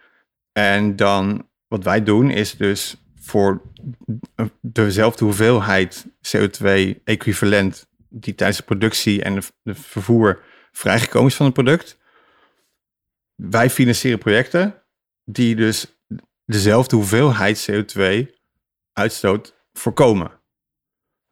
En 0.52 0.96
dan 0.96 1.48
wat 1.68 1.84
wij 1.84 2.02
doen 2.02 2.30
is 2.30 2.56
dus 2.56 2.96
voor 3.20 3.62
dezelfde 4.60 5.24
hoeveelheid 5.24 6.06
CO2-equivalent 6.06 7.86
die 8.20 8.34
tijdens 8.34 8.58
de 8.58 8.64
productie 8.64 9.22
en 9.22 9.34
de, 9.62 9.74
vervoer 9.74 10.42
vrijgekomen 10.72 11.28
is 11.28 11.34
van 11.34 11.46
het 11.46 11.54
product. 11.54 11.98
Wij 13.34 13.70
financieren 13.70 14.18
projecten 14.18 14.82
die 15.24 15.56
dus 15.56 15.98
dezelfde 16.44 16.96
hoeveelheid 16.96 17.70
CO2-uitstoot 17.70 19.54
voorkomen. 19.72 20.40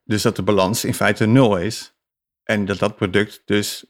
Dus 0.04 0.22
dat 0.22 0.36
de 0.36 0.42
balans 0.42 0.84
in 0.84 0.94
feite 0.94 1.26
nul 1.26 1.58
is 1.58 1.94
en 2.42 2.64
dat 2.64 2.78
dat 2.78 2.96
product 2.96 3.42
dus 3.44 3.84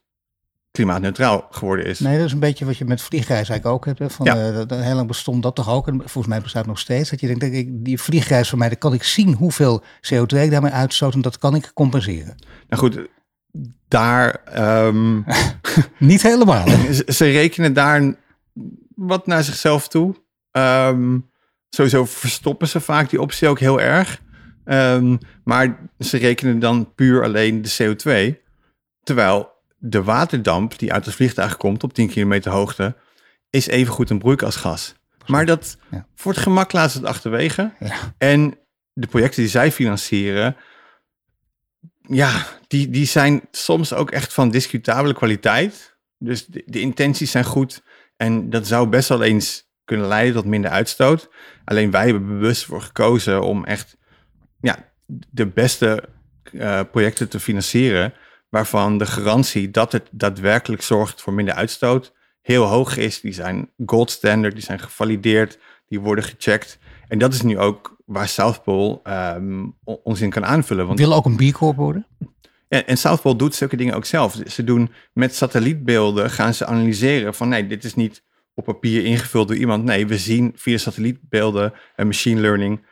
klimaatneutraal 0.72 1.46
geworden 1.50 1.86
is. 1.86 1.98
Nee, 2.00 2.16
dat 2.16 2.26
is 2.26 2.32
een 2.32 2.38
beetje 2.38 2.64
wat 2.64 2.76
je 2.76 2.84
met 2.84 3.02
vliegreis 3.02 3.48
eigenlijk 3.48 3.66
ook 3.66 3.98
hebt. 3.98 4.12
Van, 4.12 4.26
ja. 4.26 4.50
uh, 4.50 4.82
heel 4.82 4.94
lang 4.94 5.06
bestond 5.06 5.42
dat 5.42 5.54
toch 5.54 5.70
ook. 5.70 5.88
En 5.88 5.98
volgens 5.98 6.26
mij 6.26 6.40
bestaat 6.40 6.66
nog 6.66 6.78
steeds. 6.78 7.10
Dat 7.10 7.20
je 7.20 7.26
denkt, 7.26 7.40
denk 7.40 7.54
ik, 7.54 7.84
die 7.84 8.00
vliegreis 8.00 8.48
van 8.48 8.58
mij, 8.58 8.68
dan 8.68 8.78
kan 8.78 8.92
ik 8.92 9.02
zien 9.02 9.34
hoeveel 9.34 9.82
CO2 9.82 10.36
ik 10.36 10.50
daarmee 10.50 10.72
uitstoot. 10.72 11.14
En 11.14 11.20
dat 11.20 11.38
kan 11.38 11.54
ik 11.54 11.70
compenseren. 11.74 12.36
Nou 12.68 12.82
goed, 12.82 12.98
daar... 13.88 14.40
Um, 14.86 15.24
Niet 15.98 16.22
helemaal. 16.22 16.66
Ze, 17.06 17.24
rekenen 17.30 17.72
daar 17.72 18.14
wat 18.94 19.26
naar 19.26 19.44
zichzelf 19.44 19.88
toe. 19.88 20.14
Um, 20.52 21.30
sowieso 21.68 22.04
verstoppen 22.04 22.68
ze 22.68 22.80
vaak 22.80 23.10
die 23.10 23.20
optie 23.20 23.48
ook 23.48 23.58
heel 23.58 23.80
erg. 23.80 24.20
Um, 24.64 25.18
maar 25.44 25.78
ze 25.98 26.16
rekenen 26.16 26.58
dan 26.58 26.94
puur 26.94 27.24
alleen 27.24 27.62
de 27.62 27.76
CO2. 27.82 28.40
Terwijl 29.02 29.51
de 29.84 30.02
waterdamp 30.02 30.78
die 30.78 30.92
uit 30.92 31.04
het 31.04 31.14
vliegtuig 31.14 31.56
komt 31.56 31.82
op 31.82 31.92
10 31.92 32.08
kilometer 32.08 32.52
hoogte, 32.52 32.96
is 33.50 33.66
evengoed 33.66 34.10
een 34.10 34.18
broeikasgas. 34.18 34.94
Maar 35.26 35.46
dat 35.46 35.76
ja. 35.90 36.06
voor 36.14 36.32
het 36.32 36.40
gemak 36.40 36.72
laat 36.72 36.90
ze 36.90 36.98
het 36.98 37.06
achterwege. 37.06 37.72
Ja. 37.78 38.14
En 38.18 38.58
de 38.92 39.06
projecten 39.06 39.42
die 39.42 39.50
zij 39.50 39.72
financieren, 39.72 40.56
ja, 42.00 42.46
die, 42.66 42.90
die 42.90 43.06
zijn 43.06 43.42
soms 43.50 43.92
ook 43.92 44.10
echt 44.10 44.32
van 44.32 44.50
discutabele 44.50 45.14
kwaliteit. 45.14 45.96
Dus 46.18 46.46
de, 46.46 46.62
de 46.66 46.80
intenties 46.80 47.30
zijn 47.30 47.44
goed. 47.44 47.82
En 48.16 48.50
dat 48.50 48.66
zou 48.66 48.88
best 48.88 49.08
wel 49.08 49.22
eens 49.22 49.70
kunnen 49.84 50.06
leiden 50.06 50.34
tot 50.34 50.44
minder 50.44 50.70
uitstoot. 50.70 51.30
Alleen 51.64 51.90
wij 51.90 52.04
hebben 52.04 52.26
bewust 52.26 52.64
voor 52.64 52.82
gekozen 52.82 53.42
om 53.42 53.64
echt 53.64 53.96
ja, 54.60 54.92
de 55.06 55.46
beste 55.46 56.08
uh, 56.52 56.80
projecten 56.90 57.28
te 57.28 57.40
financieren 57.40 58.14
waarvan 58.52 58.98
de 58.98 59.06
garantie 59.06 59.70
dat 59.70 59.92
het 59.92 60.08
daadwerkelijk 60.10 60.82
zorgt 60.82 61.22
voor 61.22 61.32
minder 61.32 61.54
uitstoot 61.54 62.12
heel 62.42 62.64
hoog 62.64 62.96
is. 62.96 63.20
Die 63.20 63.32
zijn 63.32 63.70
gold 63.86 64.10
standard, 64.10 64.54
die 64.54 64.62
zijn 64.62 64.78
gevalideerd, 64.78 65.58
die 65.88 66.00
worden 66.00 66.24
gecheckt. 66.24 66.78
En 67.08 67.18
dat 67.18 67.34
is 67.34 67.42
nu 67.42 67.58
ook 67.58 67.96
waar 68.04 68.28
South 68.28 68.62
Pole 68.62 69.00
um, 69.36 69.74
ons 69.82 70.20
in 70.20 70.30
kan 70.30 70.44
aanvullen. 70.44 70.86
Want, 70.86 70.98
Wil 70.98 71.14
ook 71.14 71.24
een 71.24 71.36
B 71.36 71.52
Corp 71.52 71.76
worden? 71.76 72.06
En, 72.68 72.86
en 72.86 72.96
South 72.96 73.22
Pole 73.22 73.36
doet 73.36 73.54
zulke 73.54 73.76
dingen 73.76 73.94
ook 73.94 74.04
zelf. 74.04 74.38
Ze 74.46 74.64
doen 74.64 74.92
met 75.12 75.34
satellietbeelden, 75.34 76.30
gaan 76.30 76.54
ze 76.54 76.66
analyseren 76.66 77.34
van 77.34 77.48
nee, 77.48 77.66
dit 77.66 77.84
is 77.84 77.94
niet 77.94 78.22
op 78.54 78.64
papier 78.64 79.04
ingevuld 79.04 79.48
door 79.48 79.56
iemand. 79.56 79.84
Nee, 79.84 80.06
we 80.06 80.18
zien 80.18 80.52
via 80.54 80.78
satellietbeelden 80.78 81.72
en 81.96 82.06
machine 82.06 82.40
learning 82.40 82.86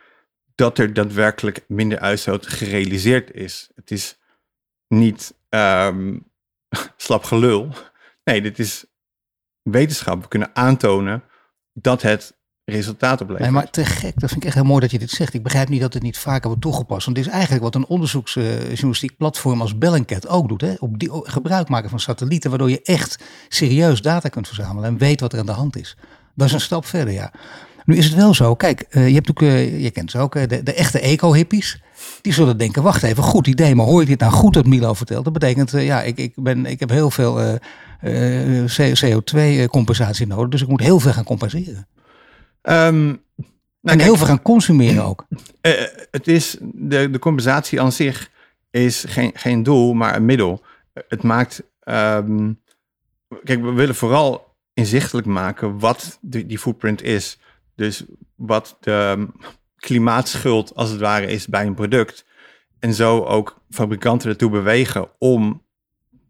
dat 0.55 0.77
er 0.77 0.93
daadwerkelijk 0.93 1.63
minder 1.67 1.99
uitstoot 1.99 2.47
gerealiseerd 2.47 3.33
is. 3.33 3.69
Het 3.75 3.91
is 3.91 4.19
niet 4.87 5.39
um, 5.55 6.31
slap 6.97 7.23
gelul. 7.23 7.69
Nee, 8.23 8.41
dit 8.41 8.59
is 8.59 8.85
wetenschap. 9.61 10.21
We 10.21 10.27
kunnen 10.27 10.49
aantonen 10.53 11.23
dat 11.73 12.01
het 12.01 12.39
resultaat 12.65 13.21
oplevert. 13.21 13.43
Nee, 13.43 13.51
maar 13.51 13.69
te 13.69 13.85
gek. 13.85 14.19
Dat 14.19 14.29
vind 14.29 14.41
ik 14.41 14.45
echt 14.45 14.55
heel 14.55 14.63
mooi 14.63 14.79
dat 14.79 14.91
je 14.91 14.99
dit 14.99 15.09
zegt. 15.09 15.33
Ik 15.33 15.43
begrijp 15.43 15.69
niet 15.69 15.81
dat 15.81 15.93
het 15.93 16.03
niet 16.03 16.17
vaker 16.17 16.47
wordt 16.47 16.61
toegepast. 16.61 17.05
Want 17.05 17.17
dit 17.17 17.25
is 17.25 17.31
eigenlijk 17.31 17.63
wat 17.63 17.75
een 17.75 17.85
onderzoeksjournalistiek 17.85 19.17
platform 19.17 19.61
als 19.61 19.77
Bellingcat 19.77 20.27
ook 20.27 20.47
doet. 20.47 20.61
Hè? 20.61 20.73
Op 20.79 20.99
die, 20.99 21.09
gebruik 21.11 21.69
maken 21.69 21.89
van 21.89 21.99
satellieten, 21.99 22.49
waardoor 22.49 22.69
je 22.69 22.81
echt 22.81 23.23
serieus 23.47 24.01
data 24.01 24.29
kunt 24.29 24.47
verzamelen 24.47 24.89
en 24.89 24.97
weet 24.97 25.19
wat 25.19 25.33
er 25.33 25.39
aan 25.39 25.45
de 25.45 25.51
hand 25.51 25.77
is. 25.77 25.97
Dat 26.35 26.47
is 26.47 26.53
een 26.53 26.61
stap 26.61 26.85
verder, 26.85 27.13
ja. 27.13 27.31
Nu 27.85 27.95
is 27.95 28.05
het 28.05 28.15
wel 28.15 28.33
zo, 28.33 28.55
kijk, 28.55 28.85
uh, 28.89 29.07
je 29.07 29.13
hebt 29.13 29.29
ook, 29.29 29.41
uh, 29.41 29.81
je 29.83 29.91
kent 29.91 30.11
ze 30.11 30.17
ook, 30.17 30.35
uh, 30.35 30.47
de, 30.47 30.63
de, 30.63 30.73
echte 30.73 30.99
eco-hippies. 30.99 31.81
Die 32.21 32.33
zullen 32.33 32.57
denken, 32.57 32.83
wacht 32.83 33.03
even, 33.03 33.23
goed 33.23 33.47
idee, 33.47 33.75
maar 33.75 33.85
hoor 33.85 33.99
je 34.01 34.05
dit 34.05 34.19
nou 34.19 34.31
goed 34.31 34.55
wat 34.55 34.65
Milo 34.65 34.93
vertelt? 34.93 35.23
Dat 35.23 35.33
betekent, 35.33 35.71
ja, 35.71 36.01
ik, 36.01 36.17
ik, 36.17 36.33
ben, 36.35 36.65
ik 36.65 36.79
heb 36.79 36.89
heel 36.89 37.11
veel 37.11 37.59
CO2-compensatie 38.81 40.27
nodig, 40.27 40.49
dus 40.49 40.61
ik 40.61 40.67
moet 40.67 40.81
heel 40.81 40.99
veel 40.99 41.11
gaan 41.11 41.23
compenseren. 41.23 41.87
Um, 42.63 43.23
nou, 43.81 43.97
en 43.97 43.99
heel 43.99 44.15
veel 44.15 44.25
gaan 44.27 44.41
consumeren 44.41 45.03
ook. 45.03 45.25
het 46.11 46.27
is, 46.27 46.57
de, 46.61 47.09
de 47.09 47.19
compensatie 47.19 47.81
aan 47.81 47.91
zich 47.91 48.29
is 48.71 49.03
geen, 49.07 49.31
geen 49.33 49.63
doel, 49.63 49.93
maar 49.93 50.15
een 50.15 50.25
middel. 50.25 50.61
Het 51.07 51.23
maakt, 51.23 51.63
um, 51.83 52.59
kijk, 53.43 53.61
we 53.61 53.71
willen 53.71 53.95
vooral 53.95 54.55
inzichtelijk 54.73 55.27
maken 55.27 55.79
wat 55.79 56.17
die, 56.21 56.45
die 56.45 56.59
footprint 56.59 57.03
is. 57.03 57.39
Dus 57.81 58.03
wat 58.35 58.77
de 58.79 59.27
klimaatschuld 59.75 60.75
als 60.75 60.89
het 60.89 60.99
ware 60.99 61.25
is 61.25 61.47
bij 61.47 61.65
een 61.65 61.73
product. 61.73 62.25
En 62.79 62.93
zo 62.93 63.23
ook 63.23 63.61
fabrikanten 63.69 64.29
ertoe 64.29 64.49
bewegen 64.49 65.09
om 65.17 65.65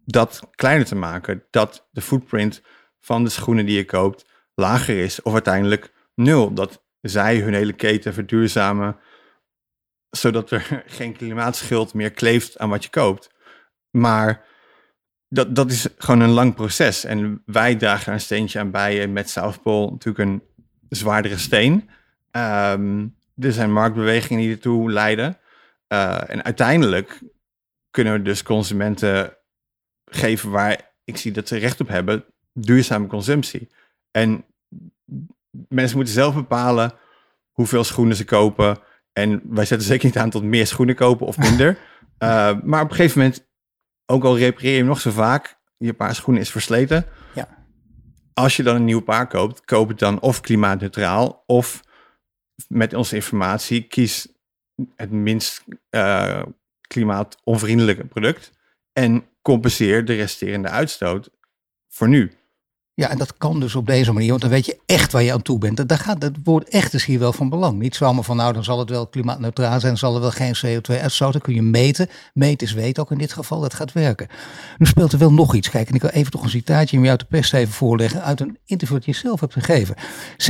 dat 0.05 0.39
kleiner 0.55 0.85
te 0.85 0.95
maken. 0.95 1.43
Dat 1.49 1.87
de 1.91 2.01
footprint 2.01 2.61
van 2.99 3.23
de 3.23 3.29
schoenen 3.29 3.65
die 3.65 3.75
je 3.75 3.85
koopt 3.85 4.25
lager 4.55 5.03
is. 5.03 5.21
Of 5.21 5.33
uiteindelijk 5.33 5.93
nul. 6.15 6.53
Dat 6.53 6.83
zij 7.01 7.37
hun 7.39 7.53
hele 7.53 7.73
keten 7.73 8.13
verduurzamen. 8.13 8.97
Zodat 10.09 10.51
er 10.51 10.83
geen 10.97 11.13
klimaatschuld 11.13 11.93
meer 11.93 12.11
kleeft 12.11 12.57
aan 12.57 12.69
wat 12.69 12.83
je 12.83 12.89
koopt. 12.89 13.29
Maar 13.89 14.45
dat, 15.27 15.55
dat 15.55 15.71
is 15.71 15.87
gewoon 15.97 16.21
een 16.21 16.29
lang 16.29 16.55
proces. 16.55 17.03
En 17.03 17.41
wij 17.45 17.75
dragen 17.75 18.05
daar 18.05 18.13
een 18.13 18.21
steentje 18.21 18.59
aan 18.59 18.71
bij. 18.71 19.01
En 19.01 19.13
met 19.13 19.29
South 19.29 19.61
Pole 19.61 19.91
natuurlijk 19.91 20.29
een 20.29 20.43
zwaardere 20.95 21.37
steen. 21.37 21.89
Ehm, 22.31 23.07
er 23.37 23.51
zijn 23.51 23.73
marktbewegingen 23.73 24.41
die 24.41 24.51
ertoe 24.51 24.91
leiden. 24.91 25.37
Uh, 25.87 26.29
en 26.29 26.43
uiteindelijk 26.43 27.19
kunnen 27.89 28.13
we 28.13 28.21
dus 28.21 28.43
consumenten 28.43 29.37
geven 30.05 30.49
waar 30.49 30.91
ik 31.03 31.17
zie 31.17 31.31
dat 31.31 31.47
ze 31.47 31.57
recht 31.57 31.81
op 31.81 31.87
hebben, 31.87 32.25
duurzame 32.53 33.07
consumptie. 33.07 33.69
En 34.11 34.45
mensen 35.67 35.95
moeten 35.95 36.13
zelf 36.13 36.33
bepalen 36.33 36.93
hoeveel 37.51 37.83
schoenen 37.83 38.15
ze 38.15 38.25
kopen. 38.25 38.77
En 39.13 39.41
wij 39.43 39.65
zetten 39.65 39.87
zeker 39.87 40.05
niet 40.05 40.17
aan 40.17 40.29
tot 40.29 40.43
meer 40.43 40.67
schoenen 40.67 40.95
kopen 40.95 41.27
of 41.27 41.37
minder. 41.37 41.77
uh, 42.19 42.51
maar 42.69 42.83
op 42.83 42.89
een 42.89 42.95
gegeven 42.95 43.19
moment, 43.19 43.47
ook 44.05 44.23
al 44.23 44.37
repareer 44.37 44.77
je 44.77 44.83
nog 44.83 45.01
zo 45.01 45.11
vaak, 45.11 45.57
je 45.77 45.93
paar 45.93 46.15
schoenen 46.15 46.41
is 46.41 46.51
versleten. 46.51 47.05
Ja 47.33 47.60
als 48.33 48.55
je 48.55 48.63
dan 48.63 48.75
een 48.75 48.85
nieuw 48.85 49.01
paar 49.01 49.27
koopt, 49.27 49.65
koop 49.65 49.87
het 49.87 49.99
dan 49.99 50.19
of 50.19 50.41
klimaatneutraal 50.41 51.43
of 51.45 51.83
met 52.67 52.93
onze 52.93 53.15
informatie 53.15 53.87
kies 53.87 54.27
het 54.95 55.11
minst 55.11 55.63
uh, 55.89 56.43
klimaatonvriendelijke 56.87 58.05
product 58.05 58.51
en 58.93 59.25
compenseer 59.41 60.05
de 60.05 60.13
resterende 60.13 60.69
uitstoot 60.69 61.29
voor 61.87 62.07
nu. 62.07 62.31
Ja, 63.01 63.09
en 63.09 63.17
dat 63.17 63.37
kan 63.37 63.59
dus 63.59 63.75
op 63.75 63.87
deze 63.87 64.11
manier, 64.11 64.29
want 64.29 64.41
dan 64.41 64.49
weet 64.49 64.65
je 64.65 64.77
echt 64.85 65.11
waar 65.11 65.23
je 65.23 65.33
aan 65.33 65.41
toe 65.41 65.57
bent. 65.57 65.87
Daar 65.89 65.97
gaat 65.97 66.21
het 66.21 66.35
woord 66.43 66.69
echt 66.69 66.93
is 66.93 67.05
hier 67.05 67.19
wel 67.19 67.33
van 67.33 67.49
belang. 67.49 67.79
Niet 67.79 67.95
zomaar 67.95 68.23
van 68.23 68.35
nou, 68.35 68.53
dan 68.53 68.63
zal 68.63 68.79
het 68.79 68.89
wel 68.89 69.07
klimaatneutraal 69.07 69.79
zijn, 69.79 69.97
zal 69.97 70.15
er 70.15 70.21
wel 70.21 70.31
geen 70.31 70.55
CO2 70.55 71.01
uitstoten. 71.01 71.41
kun 71.41 71.53
je 71.53 71.61
meten. 71.61 72.09
Meten 72.33 72.67
is 72.67 72.73
weten 72.73 73.03
ook 73.03 73.11
in 73.11 73.17
dit 73.17 73.33
geval, 73.33 73.59
dat 73.59 73.73
gaat 73.73 73.91
werken. 73.91 74.27
Nu 74.77 74.85
speelt 74.85 75.11
er 75.11 75.19
wel 75.19 75.33
nog 75.33 75.55
iets. 75.55 75.69
Kijk, 75.69 75.89
en 75.89 75.95
ik 75.95 76.01
wil 76.01 76.09
even 76.09 76.31
toch 76.31 76.43
een 76.43 76.49
citaatje 76.49 76.97
in 76.97 77.03
jou 77.03 77.17
de 77.17 77.25
pest 77.25 77.53
even 77.53 77.73
voorleggen 77.73 78.23
uit 78.23 78.39
een 78.39 78.57
interview 78.65 78.97
dat 78.97 79.05
je 79.05 79.13
zelf 79.13 79.39
hebt 79.39 79.53
gegeven. 79.53 79.95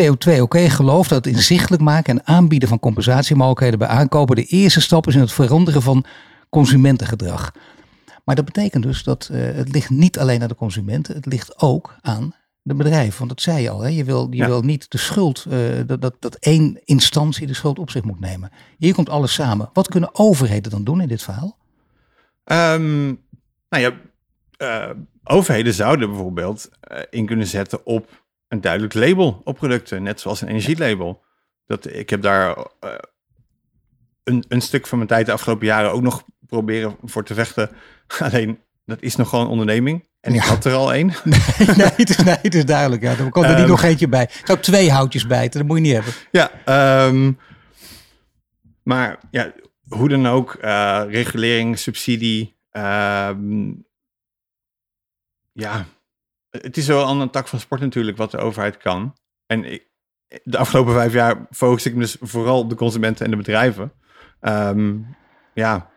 CO2 0.02 0.42
oké, 0.42 0.70
gelooft 0.70 1.10
dat 1.10 1.26
het 1.26 1.36
inzichtelijk 1.36 1.84
maken 1.84 2.18
en 2.18 2.36
aanbieden 2.36 2.70
van 2.70 2.80
compensatiemogelijkheden 2.80 3.80
bij 3.80 3.88
aankopen 3.88 4.36
de 4.36 4.46
eerste 4.46 4.82
stap 4.82 5.08
is 5.08 5.16
in 5.16 5.22
het 5.22 5.32
veranderen 5.32 5.82
van 5.82 6.06
consumentengedrag. 6.50 7.52
Maar 8.24 8.36
dat 8.36 8.46
betekent 8.46 8.84
dus 8.84 9.04
dat 9.04 9.30
uh, 9.32 9.56
het 9.56 9.72
ligt 9.72 9.90
niet 9.90 10.20
alleen 10.20 10.42
aan 10.42 10.48
de 10.48 10.56
consumenten, 10.56 11.16
het 11.16 11.26
ligt 11.26 11.62
ook 11.62 11.96
aan 12.02 12.34
de 12.62 12.76
bedrijven. 12.76 13.18
Want 13.18 13.30
dat 13.30 13.42
zei 13.42 13.62
je 13.62 13.70
al, 13.70 13.82
hè? 13.82 13.90
je, 13.90 14.04
wil, 14.04 14.28
je 14.32 14.46
wil 14.46 14.62
niet 14.62 14.92
de 14.92 14.98
schuld, 14.98 15.46
uh, 15.50 15.82
dat, 15.86 16.02
dat, 16.02 16.16
dat 16.20 16.36
één 16.36 16.82
instantie 16.84 17.48
de 17.48 17.54
schuld 17.54 17.80
op 17.80 17.90
zich 17.90 18.04
moet 18.04 18.20
nemen. 18.20 18.52
Hier 18.78 18.94
komt 18.94 19.10
alles 19.10 19.34
samen. 19.34 19.70
Wat 19.74 19.88
kunnen 19.88 20.10
overheden 20.16 20.72
dan 20.72 20.84
doen 20.84 21.02
in 21.02 21.08
dit 21.08 21.24
verhaal? 21.24 21.58
Um, 22.46 23.26
nou 23.70 23.84
ja, 23.84 23.92
uh, 24.58 24.96
overheden 25.24 25.74
zouden 25.74 26.10
bijvoorbeeld 26.10 26.70
in 27.10 27.26
kunnen 27.26 27.48
zetten 27.48 27.86
op 27.86 28.26
een 28.48 28.62
duidelijk 28.62 28.94
label 28.94 29.42
op 29.44 29.56
producten, 29.56 30.04
net 30.04 30.20
zoals 30.20 30.42
een 30.42 30.48
energielabel. 30.48 31.24
Dat, 31.66 31.94
ik 31.94 32.10
heb 32.10 32.22
daar 32.22 32.68
een, 34.24 34.46
een 34.48 34.62
stuk 34.62 34.88
van 34.88 34.98
mijn 34.98 35.10
tijd 35.10 35.26
de 35.26 35.32
afgelopen 35.32 35.66
jaren 35.66 35.92
ook 35.92 36.02
nog 36.02 36.24
proberen 36.40 36.98
voor 37.04 37.24
te 37.24 37.34
vechten. 37.34 37.70
Alleen, 38.20 38.60
dat 38.86 39.02
is 39.02 39.16
nog 39.16 39.30
gewoon 39.30 39.46
een 39.46 39.52
onderneming. 39.52 40.10
En 40.22 40.34
ik 40.34 40.42
had 40.42 40.66
er 40.66 40.74
al 40.74 40.94
één. 40.94 41.08
Nee, 41.24 41.76
nee, 41.76 41.92
het 41.96 42.10
is, 42.10 42.18
nee, 42.18 42.38
het 42.42 42.56
is 42.56 42.66
duidelijk. 42.66 43.02
Ja. 43.02 43.10
Er 43.10 43.30
komt 43.30 43.46
er 43.46 43.52
niet 43.52 43.60
ehm. 43.60 43.70
nog 43.70 43.84
eentje 43.84 44.08
bij. 44.08 44.24
Ik 44.24 44.42
zou 44.44 44.60
twee 44.60 44.92
houtjes 44.92 45.28
bijten, 45.28 45.60
dat 45.60 45.68
moet 45.68 45.78
je 45.78 45.84
niet 45.84 45.94
hebben. 45.94 46.14
Ja, 46.32 47.08
um, 47.08 47.40
maar 48.84 49.20
ja, 49.32 49.54
hoe 49.88 50.10
dan 50.10 50.28
ook, 50.28 50.58
uh, 50.62 51.02
regulering, 51.08 51.80
subsidie. 51.80 52.60
Um, 52.72 53.86
ja, 55.52 55.86
het 56.50 56.78
is 56.78 56.88
wel 56.88 57.10
een 57.10 57.30
tak 57.30 57.48
van 57.48 57.60
sport 57.60 57.82
natuurlijk 57.82 58.18
wat 58.18 58.32
de 58.32 58.38
overheid 58.38 58.78
kan. 58.78 59.18
En 59.46 59.64
ik, 59.66 59.90
de 60.44 60.58
afgelopen 60.58 60.94
vijf 60.94 61.14
jaar 61.14 61.48
focus 61.52 61.86
ik 61.86 61.94
me 61.94 62.00
dus 62.00 62.18
vooral 62.20 62.60
op 62.60 62.70
de 62.70 62.76
consumenten 62.76 63.26
en 63.26 63.32
de 63.32 63.38
bedrijven. 63.38 63.94
Ja, 65.54 65.92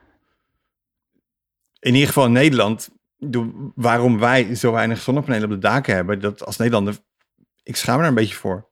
in 1.79 1.93
ieder 1.93 2.07
geval 2.07 2.25
in 2.25 2.33
Nederland, 2.33 2.91
waarom 3.75 4.19
wij 4.19 4.55
zo 4.55 4.73
weinig 4.73 5.01
zonnepanelen 5.01 5.45
op 5.45 5.55
de 5.55 5.69
daken 5.69 5.95
hebben, 5.95 6.21
dat 6.21 6.45
als 6.45 6.57
Nederlander, 6.57 6.99
ik 7.63 7.77
schaam 7.77 7.95
me 7.95 8.01
daar 8.01 8.09
een 8.09 8.15
beetje 8.15 8.35
voor. 8.35 8.69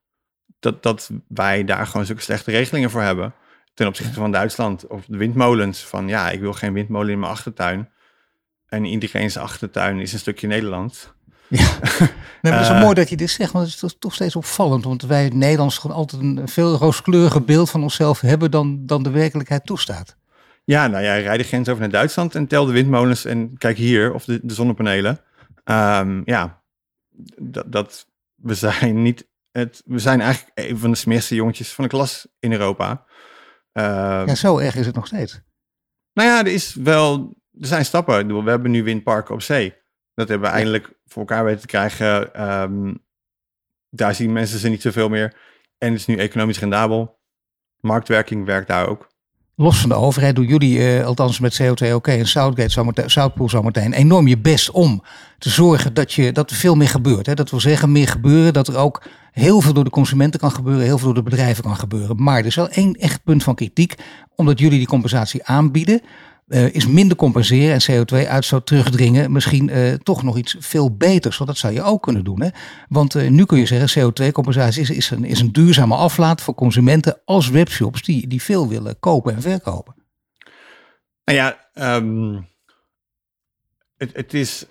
Dat, 0.59 0.83
dat 0.83 1.11
wij 1.29 1.65
daar 1.65 1.87
gewoon 1.87 2.07
zulke 2.07 2.23
slechte 2.23 2.51
regelingen 2.51 2.91
voor 2.91 3.03
hebben. 3.03 3.35
Ten 3.75 3.87
opzichte 3.87 4.15
van 4.15 4.33
Duitsland 4.33 4.87
of 4.87 5.05
de 5.07 5.17
windmolens. 5.17 5.81
Van 5.81 6.09
ja, 6.09 6.31
ik 6.31 6.41
wil 6.41 6.53
geen 6.53 6.73
windmolen 6.73 7.13
in 7.13 7.19
mijn 7.19 7.33
achtertuin. 7.33 7.91
En 8.67 8.85
iedereen's 8.85 9.37
achtertuin 9.37 10.01
is 10.01 10.13
een 10.13 10.19
stukje 10.19 10.47
Nederland. 10.47 11.15
Ja, 11.49 11.79
nee, 12.43 12.53
het 12.53 12.63
is 12.63 12.69
wel 12.69 12.79
mooi 12.81 12.95
dat 12.95 13.09
je 13.09 13.17
dit 13.17 13.31
zegt, 13.31 13.53
want 13.53 13.73
het 13.73 13.83
is 13.83 13.97
toch 13.99 14.15
steeds 14.15 14.37
opvallend. 14.37 14.85
Want 14.85 15.03
wij 15.03 15.29
Nederlanders 15.29 15.79
gewoon 15.79 15.97
altijd 15.97 16.23
een 16.23 16.49
veel 16.49 16.77
rooskleuriger 16.77 17.45
beeld 17.45 17.71
van 17.71 17.83
onszelf 17.83 18.21
hebben 18.21 18.51
dan, 18.51 18.87
dan 18.87 19.03
de 19.03 19.11
werkelijkheid 19.11 19.67
toestaat. 19.67 20.17
Ja, 20.73 20.87
nou 20.87 21.05
ja, 21.05 21.15
rijd 21.17 21.39
de 21.39 21.47
grens 21.47 21.69
over 21.69 21.81
naar 21.81 21.91
Duitsland 21.91 22.35
en 22.35 22.47
tel 22.47 22.65
de 22.65 22.73
windmolens 22.73 23.25
en 23.25 23.59
kijk 23.59 23.77
hier, 23.77 24.13
of 24.13 24.25
de, 24.25 24.41
de 24.43 24.55
zonnepanelen. 24.55 25.21
Um, 25.65 26.23
ja, 26.25 26.63
dat, 27.37 27.73
dat, 27.73 28.07
we 28.35 28.55
zijn 28.55 29.03
niet, 29.03 29.29
het, 29.51 29.83
we 29.85 29.99
zijn 29.99 30.21
eigenlijk 30.21 30.59
een 30.59 30.79
van 30.79 30.91
de 30.91 30.97
smerigste 30.97 31.35
jongetjes 31.35 31.73
van 31.73 31.85
de 31.85 31.91
klas 31.91 32.29
in 32.39 32.53
Europa. 32.53 32.91
Um, 33.73 34.27
ja, 34.27 34.35
zo 34.35 34.59
erg 34.59 34.75
is 34.75 34.87
het 34.87 34.95
nog 34.95 35.07
steeds. 35.07 35.41
Nou 36.13 36.29
ja, 36.29 36.41
er 36.41 36.53
is 36.53 36.75
wel, 36.75 37.37
er 37.61 37.67
zijn 37.67 37.85
stappen. 37.85 38.45
We 38.45 38.51
hebben 38.51 38.71
nu 38.71 38.83
windparken 38.83 39.35
op 39.35 39.43
zee. 39.43 39.75
Dat 40.15 40.29
hebben 40.29 40.49
we 40.49 40.55
eindelijk 40.55 40.93
voor 41.05 41.23
elkaar 41.23 41.45
weten 41.45 41.61
te 41.61 41.67
krijgen. 41.67 42.43
Um, 42.63 43.05
daar 43.89 44.15
zien 44.15 44.33
mensen 44.33 44.59
ze 44.59 44.69
niet 44.69 44.83
zoveel 44.83 45.09
meer. 45.09 45.37
En 45.79 45.91
het 45.91 46.01
is 46.01 46.07
nu 46.07 46.17
economisch 46.17 46.59
rendabel. 46.59 47.21
Marktwerking 47.81 48.45
werkt 48.45 48.69
daar 48.69 48.89
ook 48.89 49.12
los 49.57 49.79
van 49.79 49.89
de 49.89 49.95
overheid 49.95 50.37
doen 50.37 50.47
jullie, 50.47 50.79
uh, 50.79 51.07
althans 51.07 51.41
met 51.41 51.63
CO2 51.63 51.93
OK 51.93 52.07
en 52.07 52.29
Southgate, 52.29 52.71
zometeen, 52.71 53.11
Southpool 53.11 53.49
zometeen, 53.49 53.93
enorm 53.93 54.29
je 54.29 54.39
best 54.39 54.71
om 54.71 55.03
te 55.39 55.51
zorgen 55.51 55.95
dat, 55.95 56.13
je, 56.13 56.33
dat 56.33 56.51
er 56.51 56.57
veel 56.57 56.75
meer 56.75 56.89
gebeurt. 56.89 57.27
Hè? 57.27 57.35
Dat 57.35 57.51
wil 57.51 57.61
zeggen, 57.61 57.93
meer 57.93 58.09
gebeuren, 58.09 58.53
dat 58.53 58.69
er 58.69 58.77
ook 58.77 59.03
heel 59.33 59.61
veel 59.61 59.73
door 59.73 59.85
de 59.85 59.91
consumenten 59.91 60.41
kan 60.41 60.53
gebeuren, 60.53 60.85
heel 60.85 60.99
veel 60.99 61.13
door 61.13 61.25
de 61.25 61.31
bedrijven 61.31 61.65
kan 61.65 61.77
gebeuren. 61.77 62.23
Maar 62.23 62.39
er 62.39 62.47
is 62.47 62.55
wel 62.55 62.69
één 62.69 62.93
echt 62.95 63.25
punt 63.25 63.43
van 63.43 63.55
kritiek, 63.55 63.95
omdat 64.37 64.59
jullie 64.59 64.79
die 64.79 64.87
compensatie 64.87 65.45
aanbieden. 65.45 66.01
Uh, 66.49 66.75
is 66.75 66.87
minder 66.87 67.17
compenseren 67.17 67.81
en 67.81 68.07
CO2-uitstoot 68.07 68.67
terugdringen 68.67 69.33
misschien 69.33 69.69
uh, 69.69 69.93
toch 69.93 70.23
nog 70.23 70.37
iets 70.37 70.57
veel 70.59 70.97
beters. 70.97 71.37
Want 71.37 71.51
dat 71.51 71.59
zou 71.59 71.73
je 71.73 71.83
ook 71.83 72.03
kunnen 72.03 72.25
doen. 72.25 72.43
Hè? 72.43 72.49
Want 72.89 73.15
uh, 73.15 73.31
nu 73.31 73.45
kun 73.45 73.59
je 73.59 73.67
zeggen, 73.67 74.13
CO2-compensatie 74.13 74.81
is, 74.81 74.91
is, 74.91 75.11
een, 75.11 75.25
is 75.25 75.41
een 75.41 75.53
duurzame 75.53 75.95
aflaat 75.95 76.41
voor 76.41 76.55
consumenten 76.55 77.21
als 77.25 77.49
webshops 77.49 78.03
die, 78.03 78.27
die 78.27 78.43
veel 78.43 78.69
willen 78.69 78.99
kopen 78.99 79.35
en 79.35 79.43
verkopen. 79.43 79.95
Nou 81.25 81.39
ja, 81.39 81.69
um, 81.97 82.49
het, 83.97 84.17
het, 84.17 84.35
is, 84.35 84.67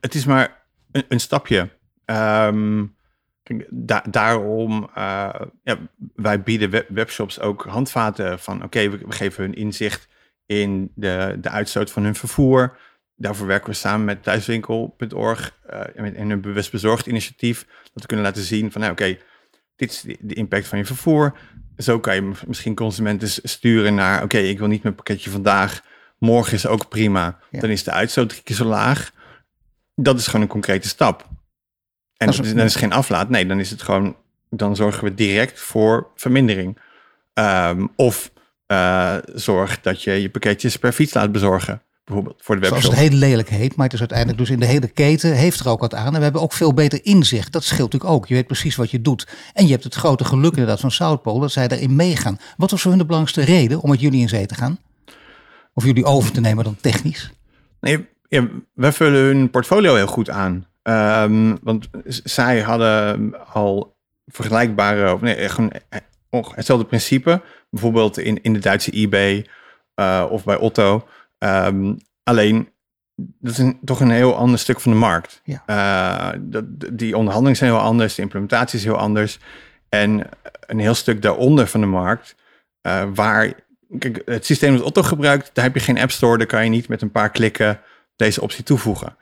het 0.00 0.14
is 0.14 0.24
maar 0.24 0.62
een, 0.92 1.04
een 1.08 1.20
stapje. 1.20 1.68
Da 3.68 4.04
daarom, 4.10 4.90
ja, 5.62 5.78
wij 6.14 6.42
bieden 6.42 6.70
web 6.70 6.88
webshops 6.88 7.40
ook 7.40 7.64
handvaten 7.64 8.38
van 8.38 8.62
oké, 8.62 8.90
we 8.90 9.04
geven 9.08 9.44
hun 9.44 9.54
inzicht 9.54 10.08
in 10.50 10.92
de, 10.94 11.36
de 11.40 11.48
uitstoot 11.48 11.90
van 11.90 12.02
hun 12.02 12.14
vervoer. 12.14 12.76
Daarvoor 13.16 13.46
werken 13.46 13.70
we 13.70 13.76
samen 13.76 14.04
met 14.04 14.22
thuiswinkel.org 14.22 15.58
uh, 15.70 16.14
in 16.14 16.30
een 16.30 16.40
bewust 16.40 16.70
bezorgd 16.70 17.06
initiatief. 17.06 17.66
Dat 17.92 18.02
we 18.02 18.06
kunnen 18.06 18.26
laten 18.26 18.42
zien 18.42 18.72
van, 18.72 18.80
nou, 18.80 18.92
oké, 18.92 19.18
dit 19.76 19.90
is 19.90 20.04
de, 20.20 20.34
impact 20.34 20.66
van 20.66 20.78
je 20.78 20.84
vervoer. 20.84 21.38
Zo 21.76 22.00
kan 22.00 22.14
je 22.14 22.32
misschien 22.46 22.74
consumenten 22.74 23.28
sturen 23.28 23.94
naar, 23.94 24.22
oké, 24.22 24.38
ik 24.38 24.58
wil 24.58 24.68
niet 24.68 24.82
mijn 24.82 24.94
pakketje 24.94 25.30
vandaag. 25.30 25.84
Morgen 26.18 26.52
is 26.52 26.66
ook 26.66 26.88
prima. 26.88 27.38
Dan 27.50 27.70
is 27.70 27.84
de 27.84 27.90
uitstoot 27.90 28.28
drie 28.28 28.42
keer 28.42 28.56
zo 28.56 28.64
laag. 28.64 29.12
Dat 29.94 30.18
is 30.18 30.26
gewoon 30.26 30.42
een 30.42 30.48
concrete 30.48 30.88
stap. 30.88 31.28
En 32.16 32.30
dan 32.30 32.58
is 32.58 32.74
geen 32.74 32.92
aflaat. 32.92 33.28
Nee, 33.28 33.46
dan 33.46 33.60
is 33.60 33.70
het 33.70 33.82
gewoon, 33.82 34.16
dan 34.48 34.76
zorgen 34.76 35.04
we 35.04 35.14
direct 35.14 35.60
voor 35.60 36.10
vermindering. 36.14 36.78
Um, 37.34 37.92
of 37.96 38.30
uh, 38.72 39.14
zorg 39.34 39.80
dat 39.80 40.02
je 40.02 40.12
je 40.12 40.30
pakketjes 40.30 40.76
per 40.76 40.92
fiets 40.92 41.14
laat 41.14 41.32
bezorgen. 41.32 41.82
Bijvoorbeeld 42.04 42.42
voor 42.42 42.54
de 42.54 42.60
webshop. 42.60 42.82
Zoals 42.82 42.98
het 42.98 43.08
heel 43.08 43.18
lelijk 43.18 43.48
heet, 43.48 43.76
maar 43.76 43.84
het 43.84 43.94
is 43.94 44.00
uiteindelijk 44.00 44.38
dus 44.38 44.50
in 44.50 44.60
de 44.60 44.66
hele 44.66 44.88
keten 44.88 45.34
heeft 45.34 45.60
er 45.60 45.68
ook 45.68 45.80
wat 45.80 45.94
aan. 45.94 46.06
En 46.06 46.16
we 46.16 46.22
hebben 46.22 46.42
ook 46.42 46.52
veel 46.52 46.74
beter 46.74 47.00
inzicht. 47.02 47.52
Dat 47.52 47.64
scheelt 47.64 47.92
natuurlijk 47.92 48.12
ook. 48.12 48.26
Je 48.26 48.34
weet 48.34 48.46
precies 48.46 48.76
wat 48.76 48.90
je 48.90 49.00
doet. 49.00 49.28
En 49.52 49.64
je 49.64 49.70
hebt 49.70 49.84
het 49.84 49.94
grote 49.94 50.24
geluk 50.24 50.50
inderdaad 50.50 50.80
van 50.80 50.90
Southpole 50.90 51.40
dat 51.40 51.52
zij 51.52 51.68
daarin 51.68 51.96
meegaan. 51.96 52.38
Wat 52.56 52.70
was 52.70 52.80
voor 52.80 52.90
hun 52.90 53.00
de 53.00 53.06
belangrijkste 53.06 53.52
reden 53.52 53.80
om 53.80 53.90
met 53.90 54.00
jullie 54.00 54.20
in 54.20 54.28
zee 54.28 54.46
te 54.46 54.54
gaan? 54.54 54.78
Of 55.74 55.84
jullie 55.84 56.04
over 56.04 56.32
te 56.32 56.40
nemen 56.40 56.64
dan 56.64 56.76
technisch? 56.80 57.32
Nee, 57.80 58.08
ja, 58.28 58.48
wij 58.74 58.92
vullen 58.92 59.20
hun 59.20 59.50
portfolio 59.50 59.94
heel 59.94 60.06
goed 60.06 60.30
aan. 60.30 60.66
Um, 60.82 61.58
want 61.62 61.88
zij 62.06 62.60
hadden 62.60 63.34
al 63.52 63.96
vergelijkbare, 64.26 65.12
of 65.14 65.20
nee, 65.20 65.48
gewoon 65.48 65.72
hetzelfde 66.54 66.86
principe. 66.86 67.42
Bijvoorbeeld 67.70 68.18
in, 68.18 68.42
in 68.42 68.52
de 68.52 68.58
Duitse 68.58 68.90
eBay 68.90 69.46
uh, 70.00 70.26
of 70.30 70.44
bij 70.44 70.56
Otto. 70.56 71.06
Um, 71.38 71.96
alleen, 72.22 72.68
dat 73.14 73.52
is 73.52 73.58
een, 73.58 73.78
toch 73.84 74.00
een 74.00 74.10
heel 74.10 74.36
ander 74.36 74.58
stuk 74.58 74.80
van 74.80 74.92
de 74.92 74.98
markt. 74.98 75.40
Ja. 75.44 75.62
Uh, 75.66 76.40
dat, 76.42 76.64
die 76.92 77.16
onderhandelingen 77.16 77.56
zijn 77.56 77.70
heel 77.70 77.80
anders, 77.80 78.14
de 78.14 78.22
implementatie 78.22 78.78
is 78.78 78.84
heel 78.84 78.98
anders. 78.98 79.38
En 79.88 80.28
een 80.66 80.78
heel 80.78 80.94
stuk 80.94 81.22
daaronder 81.22 81.66
van 81.66 81.80
de 81.80 81.86
markt, 81.86 82.34
uh, 82.86 83.02
waar 83.14 83.52
kijk, 83.98 84.22
het 84.24 84.46
systeem 84.46 84.76
dat 84.76 84.84
Otto 84.84 85.02
gebruikt, 85.02 85.50
daar 85.52 85.64
heb 85.64 85.74
je 85.74 85.80
geen 85.80 85.98
App 85.98 86.10
Store, 86.10 86.38
daar 86.38 86.46
kan 86.46 86.64
je 86.64 86.70
niet 86.70 86.88
met 86.88 87.02
een 87.02 87.10
paar 87.10 87.30
klikken 87.30 87.80
deze 88.16 88.40
optie 88.40 88.64
toevoegen. 88.64 89.16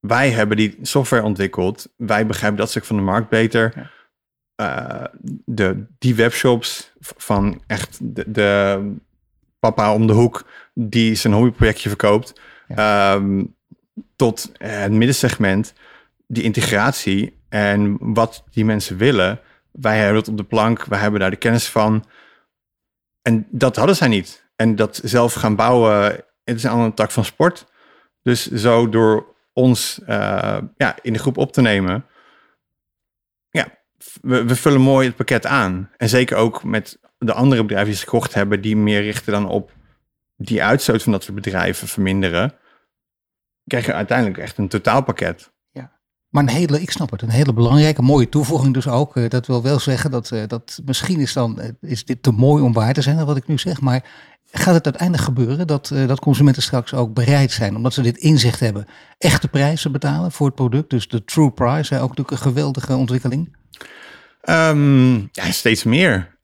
Wij 0.00 0.30
hebben 0.30 0.56
die 0.56 0.78
software 0.82 1.22
ontwikkeld, 1.22 1.88
wij 1.96 2.26
begrijpen 2.26 2.58
dat 2.58 2.70
stuk 2.70 2.84
van 2.84 2.96
de 2.96 3.02
markt 3.02 3.28
beter. 3.28 3.72
Ja. 3.74 3.90
Uh, 4.60 5.04
de, 5.44 5.84
die 5.98 6.14
webshops 6.14 6.92
van 7.00 7.62
echt 7.66 7.98
de, 8.02 8.30
de, 8.30 8.80
papa 9.60 9.94
om 9.94 10.06
de 10.06 10.12
hoek 10.12 10.44
die 10.74 11.14
zijn 11.14 11.32
hobbyprojectje 11.32 11.88
verkoopt, 11.88 12.40
um, 12.76 13.56
tot 14.16 14.52
het 14.58 14.92
middensegment, 14.92 15.72
die 16.26 16.42
integratie 16.42 17.38
en 17.48 17.96
wat 18.00 18.44
die 18.50 18.64
mensen 18.64 18.96
willen. 18.96 19.40
Wij 19.72 19.98
hebben 19.98 20.16
het 20.16 20.28
op 20.28 20.36
de 20.36 20.44
plank, 20.44 20.84
wij 20.84 20.98
hebben 20.98 21.20
daar 21.20 21.30
de 21.30 21.36
kennis 21.36 21.68
van. 21.68 22.04
En 23.22 23.46
dat 23.50 23.76
hadden 23.76 23.96
zij 23.96 24.08
niet. 24.08 24.48
En 24.56 24.76
dat 24.76 25.00
zelf 25.04 25.32
gaan 25.32 25.56
bouwen, 25.56 26.04
het 26.44 26.56
is 26.56 26.62
een 26.62 26.70
andere 26.70 26.94
tak 26.94 27.10
van 27.10 27.24
sport. 27.24 27.66
Dus 28.22 28.50
zo 28.50 28.88
door 28.88 29.34
ons 29.52 30.00
eh, 30.06 30.58
ja, 30.76 30.96
in 31.02 31.12
de 31.12 31.18
groep 31.18 31.36
op 31.36 31.52
te 31.52 31.60
nemen. 31.60 32.04
Ja, 34.00 34.18
we, 34.22 34.44
we 34.44 34.56
vullen 34.56 34.80
mooi 34.80 35.06
het 35.06 35.16
pakket 35.16 35.46
aan. 35.46 35.90
En 35.96 36.08
zeker 36.08 36.36
ook 36.36 36.64
met 36.64 36.98
de 37.18 37.32
andere 37.32 37.62
bedrijven 37.62 37.88
die 37.88 37.98
ze 37.98 38.04
gekocht 38.04 38.34
hebben, 38.34 38.60
die 38.60 38.76
meer 38.76 39.02
richten 39.02 39.32
dan 39.32 39.48
op 39.48 39.72
die 40.36 40.62
uitstoot 40.62 41.02
van 41.02 41.12
dat 41.12 41.22
soort 41.22 41.34
bedrijven 41.34 41.88
verminderen, 41.88 42.54
krijg 43.64 43.86
je 43.86 43.92
uiteindelijk 43.94 44.38
echt 44.38 44.58
een 44.58 44.68
totaalpakket. 44.68 45.50
Maar 46.30 46.42
een 46.42 46.48
hele, 46.48 46.80
ik 46.80 46.90
snap 46.90 47.10
het, 47.10 47.22
een 47.22 47.30
hele 47.30 47.52
belangrijke, 47.52 48.02
mooie 48.02 48.28
toevoeging 48.28 48.74
dus 48.74 48.88
ook. 48.88 49.16
Eh, 49.16 49.28
dat 49.28 49.46
wil 49.46 49.62
wel 49.62 49.78
zeggen 49.78 50.10
dat, 50.10 50.30
eh, 50.30 50.42
dat 50.46 50.80
misschien 50.84 51.20
is, 51.20 51.32
dan, 51.32 51.60
eh, 51.60 51.68
is 51.80 52.04
dit 52.04 52.22
te 52.22 52.30
mooi 52.30 52.62
om 52.62 52.72
waar 52.72 52.92
te 52.92 53.02
zijn, 53.02 53.24
wat 53.24 53.36
ik 53.36 53.46
nu 53.46 53.58
zeg. 53.58 53.80
Maar 53.80 54.04
gaat 54.50 54.74
het 54.74 54.84
uiteindelijk 54.84 55.22
gebeuren 55.22 55.66
dat, 55.66 55.92
dat 56.06 56.20
consumenten 56.20 56.62
straks 56.62 56.94
ook 56.94 57.14
bereid 57.14 57.52
zijn, 57.52 57.76
omdat 57.76 57.94
ze 57.94 58.02
dit 58.02 58.16
inzicht 58.16 58.60
hebben, 58.60 58.86
echte 59.18 59.48
prijzen 59.48 59.92
betalen 59.92 60.32
voor 60.32 60.46
het 60.46 60.54
product? 60.54 60.90
Dus 60.90 61.08
de 61.08 61.24
true 61.24 61.50
price, 61.50 61.94
ook 61.94 62.08
natuurlijk 62.08 62.30
een 62.30 62.36
geweldige 62.38 62.96
ontwikkeling. 62.96 63.56
Ehm, 64.40 65.14
ja, 65.14 65.50
steeds 65.50 65.84
meer. 65.84 66.36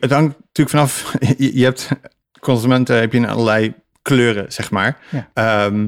het 0.00 0.10
hangt 0.10 0.38
natuurlijk 0.38 0.68
vanaf, 0.68 1.14
je, 1.38 1.64
hebt 1.64 1.88
consumenten 2.40 3.00
heb 3.00 3.12
je 3.12 3.18
in 3.18 3.28
allerlei 3.28 3.74
kleuren, 4.02 4.52
zeg 4.52 4.70
maar. 4.70 4.98
Ja. 5.10 5.30
Ehm, 5.34 5.86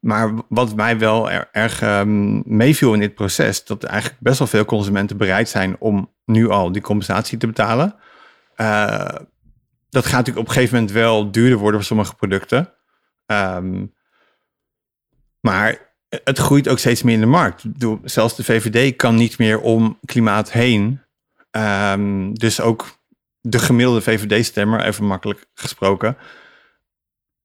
maar 0.00 0.32
wat 0.48 0.74
mij 0.74 0.98
wel 0.98 1.30
erg 1.52 1.82
um, 1.82 2.42
meeviel 2.46 2.94
in 2.94 3.00
dit 3.00 3.14
proces, 3.14 3.64
dat 3.64 3.84
eigenlijk 3.84 4.20
best 4.20 4.38
wel 4.38 4.48
veel 4.48 4.64
consumenten 4.64 5.16
bereid 5.16 5.48
zijn 5.48 5.76
om 5.78 6.12
nu 6.24 6.48
al 6.48 6.72
die 6.72 6.82
compensatie 6.82 7.38
te 7.38 7.46
betalen. 7.46 7.94
Uh, 8.56 9.14
dat 9.88 10.04
gaat 10.04 10.12
natuurlijk 10.12 10.38
op 10.38 10.46
een 10.46 10.52
gegeven 10.52 10.74
moment 10.74 10.92
wel 10.92 11.30
duurder 11.30 11.58
worden 11.58 11.74
voor 11.74 11.88
sommige 11.88 12.14
producten. 12.14 12.72
Maar 15.40 15.93
het 16.24 16.38
groeit 16.38 16.68
ook 16.68 16.78
steeds 16.78 17.02
meer 17.02 17.14
in 17.14 17.20
de 17.20 17.26
markt. 17.26 17.62
Zelfs 18.04 18.36
de 18.36 18.44
VVD 18.44 18.96
kan 18.96 19.14
niet 19.14 19.38
meer 19.38 19.60
om 19.60 19.98
klimaat 20.04 20.52
heen. 20.52 21.00
Um, 21.50 22.34
dus 22.34 22.60
ook 22.60 22.98
de 23.40 23.58
gemiddelde 23.58 24.00
VVD-stemmer, 24.00 24.84
even 24.84 25.04
makkelijk 25.04 25.46
gesproken, 25.54 26.16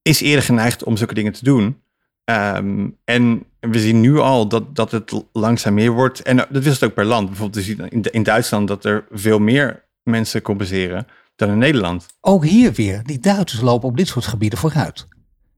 is 0.01 0.21
eerder 0.21 0.43
geneigd 0.43 0.83
om 0.83 0.97
zulke 0.97 1.13
dingen 1.13 1.33
te 1.33 1.43
doen. 1.43 1.81
Um, 2.25 2.97
en 3.03 3.43
we 3.59 3.79
zien 3.79 3.99
nu 3.99 4.17
al 4.17 4.47
dat, 4.47 4.75
dat 4.75 4.91
het 4.91 5.23
langzaam 5.31 5.73
meer 5.73 5.91
wordt. 5.91 6.21
En 6.21 6.37
dat 6.37 6.65
is 6.65 6.73
het 6.73 6.83
ook 6.83 6.93
per 6.93 7.05
land. 7.05 7.27
Bijvoorbeeld 7.27 7.67
in, 7.67 8.01
in 8.01 8.23
Duitsland 8.23 8.67
dat 8.67 8.85
er 8.85 9.05
veel 9.11 9.39
meer 9.39 9.83
mensen 10.03 10.41
compenseren 10.41 11.07
dan 11.35 11.49
in 11.49 11.57
Nederland. 11.57 12.05
Ook 12.21 12.45
hier 12.45 12.73
weer. 12.73 13.03
Die 13.03 13.19
Duitsers 13.19 13.61
lopen 13.61 13.89
op 13.89 13.97
dit 13.97 14.07
soort 14.07 14.25
gebieden 14.25 14.59
vooruit. 14.59 15.07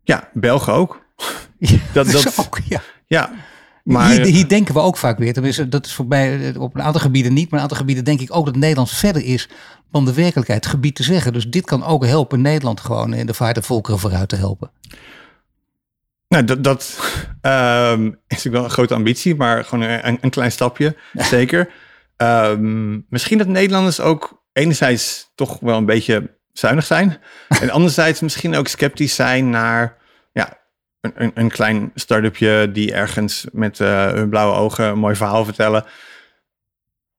Ja, 0.04 0.30
Belgen 0.34 0.74
ook. 0.74 1.02
Ja, 1.58 1.78
dat, 1.93 2.12
dat, 2.12 2.39
ook, 2.39 2.60
ja. 2.67 2.82
Ja 3.15 3.32
maar, 3.84 4.10
hier, 4.10 4.26
hier, 4.26 4.47
denken 4.47 4.74
we 4.74 4.80
ook 4.80 4.97
vaak 4.97 5.17
weer. 5.17 5.34
Tenminste, 5.34 5.69
dat 5.69 5.86
is 5.86 5.93
voor 5.93 6.06
mij 6.06 6.56
op 6.58 6.76
een 6.76 6.82
aantal 6.82 7.02
gebieden 7.02 7.34
niet. 7.34 7.50
Maar 7.50 7.60
een 7.60 7.63
aantal 7.63 7.78
gebieden 7.78 8.04
denk 8.04 8.19
ik 8.19 8.36
ook 8.36 8.45
dat 8.45 8.56
Nederland 8.56 8.91
verder 8.91 9.24
is 9.24 9.50
dan 9.91 10.06
de 10.06 10.13
werkelijkheid 10.13 10.65
gebied 10.65 10.95
te 10.95 11.04
zeggen. 11.04 11.34
Dus 11.34 11.50
dit 11.50 11.65
kan 11.65 11.84
ook 11.84 12.06
helpen 12.06 12.41
Nederland 12.41 12.80
gewoon 12.80 13.13
in 13.13 13.26
de 13.26 13.34
vaart 13.34 13.56
de 13.56 13.62
volkeren 13.62 14.00
vooruit 14.00 14.30
te 14.30 14.36
helpen. 14.36 14.71
Nou, 16.28 16.43
dat, 16.43 16.63
dat 16.63 17.00
um, 17.41 18.06
is 18.08 18.17
natuurlijk 18.28 18.56
wel 18.56 18.63
een 18.63 18.69
grote 18.69 18.93
ambitie, 18.93 19.36
maar 19.36 19.65
gewoon 19.65 19.89
een, 19.89 20.17
een 20.21 20.30
klein 20.30 20.52
stapje, 20.52 20.95
zeker. 21.13 21.69
Um, 22.17 23.06
misschien 23.10 23.38
dat 23.38 23.47
Nederlanders 23.47 24.00
ook 24.00 24.43
enerzijds 24.54 25.32
toch 25.36 25.60
wel 25.60 25.78
een 25.78 25.86
beetje 25.86 26.38
zuinig 26.54 26.86
zijn. 26.86 27.17
en 27.62 27.69
anderzijds 27.69 28.19
misschien 28.19 28.56
ook 28.56 28.67
sceptisch 28.67 29.15
zijn 29.15 29.50
naar 29.50 29.97
een, 31.01 31.31
een 31.33 31.49
klein 31.49 31.91
start-upje 31.95 32.71
die 32.71 32.93
ergens 32.93 33.47
met 33.51 33.79
uh, 33.79 34.07
hun 34.07 34.29
blauwe 34.29 34.55
ogen 34.55 34.85
een 34.85 34.99
mooi 34.99 35.15
verhaal 35.15 35.45
vertellen. 35.45 35.85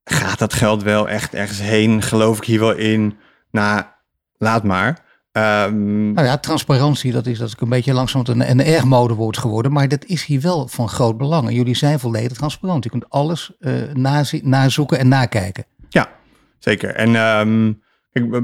Gaat 0.05 0.39
dat 0.39 0.53
geld 0.53 0.83
wel 0.83 1.09
echt 1.09 1.35
ergens 1.35 1.61
heen? 1.61 2.03
Geloof 2.03 2.39
ik 2.39 2.45
hier 2.45 2.61
wel 2.61 2.73
in? 2.73 3.19
Nou, 3.51 3.83
laat 4.37 4.63
maar. 4.63 5.11
Um, 5.33 6.13
nou 6.13 6.27
ja, 6.27 6.39
transparantie, 6.39 7.13
dat 7.13 7.27
is, 7.27 7.39
dat 7.39 7.49
is 7.49 7.55
een 7.59 7.69
beetje 7.69 7.93
langzaam 7.93 8.23
een, 8.27 8.51
een 8.51 8.65
erg 8.65 8.85
modewoord 8.85 9.39
geworden. 9.39 9.73
Maar 9.73 9.89
dat 9.89 10.05
is 10.05 10.25
hier 10.25 10.41
wel 10.41 10.69
van 10.69 10.89
groot 10.89 11.17
belang. 11.17 11.49
En 11.49 11.55
jullie 11.55 11.75
zijn 11.75 11.99
volledig 11.99 12.37
transparant. 12.37 12.85
Je 12.85 12.91
kunt 12.91 13.11
alles 13.11 13.53
uh, 13.59 13.93
nazoeken 14.43 14.99
en 14.99 15.09
nakijken. 15.09 15.65
Ja, 15.89 16.09
zeker. 16.59 16.95
En 16.95 17.15
um, 17.15 17.83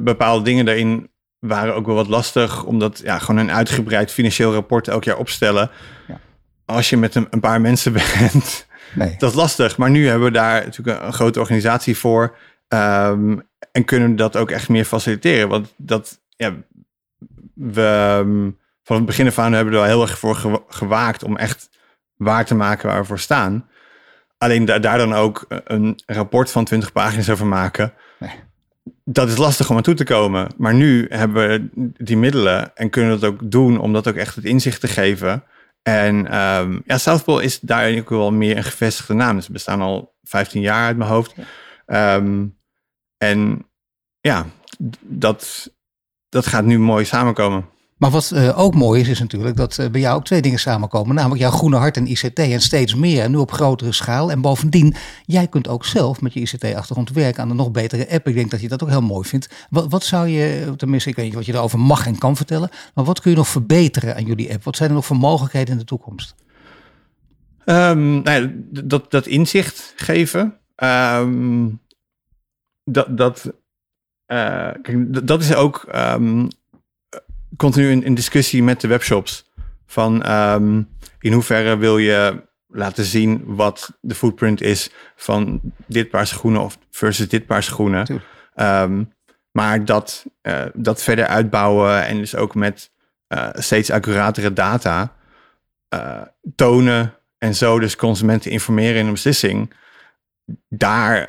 bepaalde 0.04 0.44
dingen 0.44 0.64
daarin 0.64 1.10
waren 1.38 1.74
ook 1.74 1.86
wel 1.86 1.94
wat 1.94 2.08
lastig. 2.08 2.64
Omdat 2.64 3.00
ja, 3.04 3.18
gewoon 3.18 3.40
een 3.40 3.50
uitgebreid 3.50 4.12
financieel 4.12 4.52
rapport 4.52 4.88
elk 4.88 5.04
jaar 5.04 5.16
opstellen. 5.16 5.70
Ja. 6.08 6.20
Als 6.64 6.90
je 6.90 6.96
met 6.96 7.14
een, 7.14 7.26
een 7.30 7.40
paar 7.40 7.60
mensen 7.60 7.92
bent, 8.20 8.66
nee. 8.94 9.14
dat 9.18 9.30
is 9.30 9.36
lastig. 9.36 9.76
Maar 9.76 9.90
nu 9.90 10.08
hebben 10.08 10.26
we 10.26 10.32
daar 10.32 10.64
natuurlijk 10.64 11.00
een, 11.00 11.06
een 11.06 11.12
grote 11.12 11.40
organisatie 11.40 11.96
voor. 11.96 12.36
Um, 12.68 13.46
en 13.72 13.84
kunnen 13.84 14.16
dat 14.16 14.36
ook 14.36 14.50
echt 14.50 14.68
meer 14.68 14.84
faciliteren. 14.84 15.48
Want 15.48 15.74
dat, 15.76 16.20
ja, 16.36 16.54
we 17.54 17.82
ehm, 17.82 18.50
van 18.82 18.96
het 18.96 19.06
begin 19.06 19.26
af 19.26 19.38
aan 19.38 19.52
hebben 19.52 19.72
we 19.72 19.78
er 19.78 19.86
wel 19.86 19.96
heel 19.96 20.06
erg 20.08 20.18
voor 20.18 20.64
gewaakt 20.68 21.22
om 21.22 21.36
echt 21.36 21.70
waar 22.16 22.44
te 22.44 22.54
maken 22.54 22.88
waar 22.88 23.00
we 23.00 23.06
voor 23.06 23.18
staan. 23.18 23.68
Alleen 24.38 24.64
daar 24.64 24.98
dan 24.98 25.14
ook 25.14 25.46
een 25.48 26.02
rapport 26.06 26.50
van 26.50 26.64
20 26.64 26.92
pagina's 26.92 27.30
over 27.30 27.46
maken. 27.46 27.92
Dat 29.04 29.28
is 29.28 29.36
lastig 29.36 29.70
om 29.70 29.76
aan 29.76 29.82
toe 29.82 29.94
te 29.94 30.04
komen. 30.04 30.48
Maar 30.56 30.74
nu 30.74 31.06
hebben 31.08 31.48
we 31.48 31.68
die 32.04 32.16
middelen 32.16 32.76
en 32.76 32.90
kunnen 32.90 33.20
dat 33.20 33.30
ook 33.30 33.50
doen 33.50 33.78
om 33.78 33.92
dat 33.92 34.08
ook 34.08 34.14
echt 34.14 34.34
het 34.34 34.44
inzicht 34.44 34.80
te 34.80 34.88
geven. 34.88 35.44
En 35.82 36.38
um, 36.38 36.82
ja, 36.86 36.98
Southpole 36.98 37.42
is 37.42 37.60
daar 37.60 37.98
ook 37.98 38.08
wel 38.08 38.32
meer 38.32 38.56
een 38.56 38.64
gevestigde 38.64 39.14
naam. 39.14 39.36
Dus 39.36 39.48
bestaan 39.48 39.80
al 39.80 40.16
15 40.22 40.60
jaar 40.60 40.86
uit 40.86 40.96
mijn 40.96 41.10
hoofd. 41.10 41.34
Ehm, 41.86 42.46
en 43.16 43.66
ja, 44.20 44.46
dat, 45.02 45.72
dat 46.28 46.46
gaat 46.46 46.64
nu 46.64 46.78
mooi 46.78 47.04
samenkomen. 47.04 47.68
Maar 47.98 48.10
wat 48.10 48.30
uh, 48.34 48.58
ook 48.58 48.74
mooi 48.74 49.00
is, 49.00 49.08
is 49.08 49.20
natuurlijk 49.20 49.56
dat 49.56 49.78
uh, 49.78 49.88
bij 49.88 50.00
jou 50.00 50.16
ook 50.16 50.24
twee 50.24 50.42
dingen 50.42 50.58
samenkomen. 50.58 51.14
Namelijk 51.14 51.40
jouw 51.40 51.50
groene 51.50 51.76
hart 51.76 51.96
en 51.96 52.06
ICT 52.06 52.38
en 52.38 52.60
steeds 52.60 52.94
meer. 52.94 53.22
En 53.22 53.30
nu 53.30 53.36
op 53.36 53.52
grotere 53.52 53.92
schaal. 53.92 54.30
En 54.30 54.40
bovendien, 54.40 54.94
jij 55.24 55.46
kunt 55.46 55.68
ook 55.68 55.84
zelf 55.84 56.20
met 56.20 56.32
je 56.32 56.40
ICT-achtergrond 56.40 57.10
werken 57.10 57.42
aan 57.42 57.50
een 57.50 57.56
nog 57.56 57.70
betere 57.70 58.10
app. 58.10 58.28
Ik 58.28 58.34
denk 58.34 58.50
dat 58.50 58.60
je 58.60 58.68
dat 58.68 58.82
ook 58.82 58.88
heel 58.88 59.00
mooi 59.00 59.28
vindt. 59.28 59.66
Wat, 59.70 59.90
wat 59.90 60.04
zou 60.04 60.28
je, 60.28 60.72
tenminste 60.76 61.08
ik 61.08 61.16
weet 61.16 61.24
niet 61.24 61.34
wat 61.34 61.46
je 61.46 61.52
erover 61.52 61.78
mag 61.78 62.06
en 62.06 62.18
kan 62.18 62.36
vertellen. 62.36 62.70
Maar 62.94 63.04
wat 63.04 63.20
kun 63.20 63.30
je 63.30 63.36
nog 63.36 63.48
verbeteren 63.48 64.16
aan 64.16 64.24
jullie 64.24 64.52
app? 64.52 64.64
Wat 64.64 64.76
zijn 64.76 64.88
er 64.88 64.94
nog 64.94 65.06
voor 65.06 65.16
mogelijkheden 65.16 65.72
in 65.72 65.78
de 65.78 65.84
toekomst? 65.84 66.34
Um, 67.64 68.22
nou 68.22 68.64
dat, 68.84 69.10
dat 69.10 69.26
inzicht 69.26 69.92
geven. 69.96 70.58
Um, 70.76 71.80
dat, 72.84 73.16
dat 73.16 73.52
kijk, 74.82 75.26
dat 75.26 75.42
is 75.42 75.54
ook 75.54 75.88
um, 75.94 76.48
continu 77.56 77.90
in, 77.90 78.02
in, 78.02 78.14
discussie 78.14 78.62
met 78.62 78.80
de 78.80 78.88
webshops. 78.88 79.50
Van 79.86 80.30
um, 80.32 80.88
in 81.20 81.32
hoeverre 81.32 81.76
wil 81.76 81.98
je 81.98 82.46
laten 82.66 83.04
zien 83.04 83.42
wat 83.44 83.98
de 84.00 84.14
footprint 84.14 84.60
is 84.60 84.90
van 85.16 85.60
dit 85.86 86.08
paar 86.08 86.26
schoenen 86.26 86.60
of 86.60 86.78
versus 86.90 87.28
dit 87.28 87.46
paar 87.46 87.62
schoenen. 87.62 88.22
Um, 88.54 89.12
maar 89.50 89.84
dat, 89.84 90.24
uh, 90.42 90.64
dat 90.74 91.02
verder 91.02 91.26
uitbouwen 91.26 92.06
en 92.06 92.16
dus 92.16 92.36
ook 92.36 92.54
met 92.54 92.90
uh, 93.28 93.48
steeds 93.52 93.90
accuratere 93.90 94.52
data 94.52 95.12
uh, 95.94 96.22
tonen 96.54 97.14
en 97.38 97.54
zo 97.54 97.78
dus 97.78 97.96
consumenten 97.96 98.50
informeren 98.50 98.96
in 98.96 99.06
een 99.06 99.12
beslissing. 99.12 99.74
Daar 100.68 101.26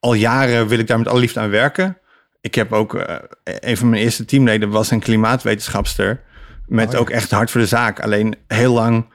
al 0.00 0.14
jaren 0.14 0.68
wil 0.68 0.78
ik 0.78 0.86
daar 0.86 0.98
met 0.98 1.08
alle 1.08 1.20
liefde 1.20 1.40
aan 1.40 1.50
werken. 1.50 1.98
Ik 2.40 2.54
heb 2.54 2.72
ook, 2.72 2.94
uh, 2.94 3.02
een 3.44 3.76
van 3.76 3.88
mijn 3.88 4.02
eerste 4.02 4.24
teamleden 4.24 4.70
was 4.70 4.90
een 4.90 5.00
klimaatwetenschapster. 5.00 6.20
Met 6.66 6.94
oh 6.94 7.00
ook 7.00 7.10
echt 7.10 7.30
hard 7.30 7.50
voor 7.50 7.60
de 7.60 7.66
zaak. 7.66 8.00
Alleen 8.00 8.34
heel 8.46 8.72
lang 8.72 9.12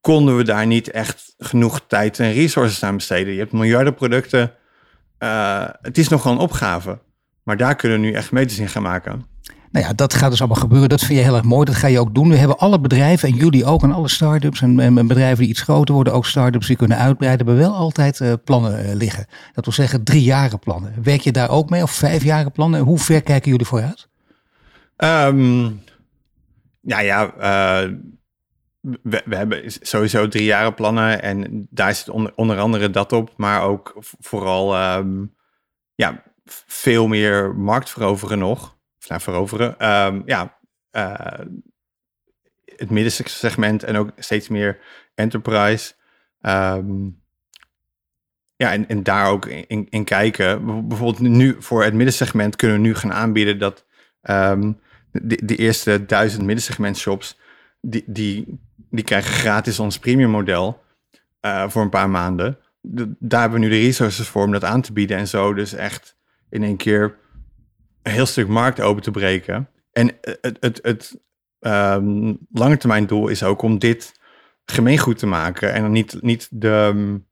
konden 0.00 0.36
we 0.36 0.44
daar 0.44 0.66
niet 0.66 0.90
echt 0.90 1.34
genoeg 1.38 1.80
tijd 1.86 2.18
en 2.18 2.32
resources 2.32 2.82
aan 2.84 2.96
besteden. 2.96 3.32
Je 3.32 3.38
hebt 3.38 3.52
miljarden 3.52 3.94
producten. 3.94 4.54
Uh, 5.18 5.68
het 5.82 5.98
is 5.98 6.08
nogal 6.08 6.32
een 6.32 6.38
opgave. 6.38 6.98
Maar 7.42 7.56
daar 7.56 7.76
kunnen 7.76 8.00
we 8.00 8.06
nu 8.06 8.12
echt 8.12 8.32
meters 8.32 8.58
in 8.58 8.68
gaan 8.68 8.82
maken. 8.82 9.26
Nou 9.72 9.86
ja, 9.86 9.92
dat 9.92 10.14
gaat 10.14 10.30
dus 10.30 10.40
allemaal 10.40 10.60
gebeuren. 10.60 10.88
Dat 10.88 11.00
vind 11.00 11.18
je 11.18 11.24
heel 11.24 11.34
erg 11.34 11.44
mooi. 11.44 11.64
Dat 11.64 11.74
ga 11.74 11.86
je 11.86 12.00
ook 12.00 12.14
doen. 12.14 12.28
We 12.28 12.36
hebben 12.36 12.58
alle 12.58 12.80
bedrijven 12.80 13.28
en 13.28 13.34
jullie 13.34 13.64
ook 13.64 13.82
en 13.82 13.92
alle 13.92 14.08
start-ups 14.08 14.62
en, 14.62 14.80
en 14.80 15.06
bedrijven 15.06 15.38
die 15.38 15.48
iets 15.48 15.60
groter 15.60 15.94
worden, 15.94 16.12
ook 16.12 16.26
start-ups 16.26 16.66
die 16.66 16.76
kunnen 16.76 16.98
uitbreiden, 16.98 17.46
hebben 17.46 17.64
wel 17.64 17.74
altijd 17.74 18.20
uh, 18.20 18.32
plannen 18.44 18.86
uh, 18.86 18.94
liggen. 18.94 19.26
Dat 19.52 19.64
wil 19.64 19.74
zeggen 19.74 20.04
drie 20.04 20.22
jaren 20.22 20.58
plannen. 20.58 20.94
Werk 21.02 21.20
je 21.20 21.32
daar 21.32 21.50
ook 21.50 21.70
mee 21.70 21.82
of 21.82 21.90
vijf 21.90 22.24
jaren 22.24 22.52
plannen? 22.52 22.80
Hoe 22.80 22.98
ver 22.98 23.22
kijken 23.22 23.50
jullie 23.50 23.66
vooruit? 23.66 24.08
Um, 24.96 25.82
ja, 26.80 27.00
ja. 27.00 27.26
Uh, 27.26 27.92
we, 29.02 29.22
hebben 29.28 29.62
sowieso 29.66 30.28
drie 30.28 30.44
jaren 30.44 30.74
plannen 30.74 31.22
en 31.22 31.66
daar 31.70 31.94
zit 31.94 32.10
onder, 32.34 32.58
andere 32.58 32.90
dat 32.90 33.12
op, 33.12 33.32
maar 33.36 33.62
ook 33.62 33.96
vooral 34.20 34.96
um, 34.96 35.34
ja, 35.94 36.22
veel 36.66 37.06
meer 37.06 37.54
markt 37.54 37.90
veroveren 37.90 38.38
nog 38.38 38.80
of 39.02 39.08
nou, 39.08 39.20
veroveren. 39.20 39.90
Um, 39.90 40.22
ja, 40.26 40.58
uh, 40.92 41.46
het 42.64 42.90
middensegment 42.90 43.82
en 43.82 43.96
ook 43.96 44.10
steeds 44.16 44.48
meer 44.48 44.78
enterprise. 45.14 45.92
Ehm, 46.40 47.08
ja, 48.56 48.72
en, 48.72 48.88
en 48.88 49.02
daar 49.02 49.30
ook 49.30 49.46
in, 49.46 49.86
in 49.90 50.04
kijken. 50.04 50.64
Bijvoorbeeld 50.88 51.18
nu 51.18 51.56
voor 51.58 51.84
het 51.84 51.94
middensegment 51.94 52.56
kunnen 52.56 52.76
we 52.76 52.82
nu 52.82 52.94
gaan 52.94 53.12
aanbieden 53.12 53.58
dat 53.58 53.86
um, 54.22 54.80
de, 55.10 55.44
de 55.44 55.56
eerste 55.56 56.06
duizend 56.06 56.42
middensegment 56.44 56.96
shops, 56.96 57.38
die, 57.80 58.04
die, 58.06 58.60
die 58.90 59.04
krijgen 59.04 59.32
gratis 59.32 59.78
ons 59.78 59.98
premium 59.98 60.30
model 60.30 60.82
uh, 61.40 61.68
voor 61.68 61.82
een 61.82 61.90
paar 61.90 62.10
maanden. 62.10 62.58
daar 63.18 63.40
hebben 63.40 63.60
we 63.60 63.66
nu 63.66 63.72
de 63.72 63.80
resources 63.80 64.28
voor 64.28 64.44
om 64.44 64.52
dat 64.52 64.64
aan 64.64 64.80
te 64.80 64.92
bieden 64.92 65.16
en 65.16 65.28
zo. 65.28 65.54
Dus 65.54 65.72
echt 65.72 66.16
in 66.50 66.62
één 66.62 66.76
keer 66.76 67.20
een 68.02 68.12
heel 68.12 68.26
stuk 68.26 68.48
markt 68.48 68.80
open 68.80 69.02
te 69.02 69.10
breken. 69.10 69.68
En 69.92 70.10
het, 70.20 70.56
het, 70.60 70.78
het 70.82 71.20
um, 71.60 72.38
lange 72.52 72.76
termijn 72.76 73.06
doel 73.06 73.28
is 73.28 73.42
ook 73.42 73.62
om 73.62 73.78
dit 73.78 74.20
gemeengoed 74.64 75.18
te 75.18 75.26
maken. 75.26 75.72
En 75.72 75.92
niet, 75.92 76.22
niet 76.22 76.48
de 76.50 76.90
um, 76.94 77.26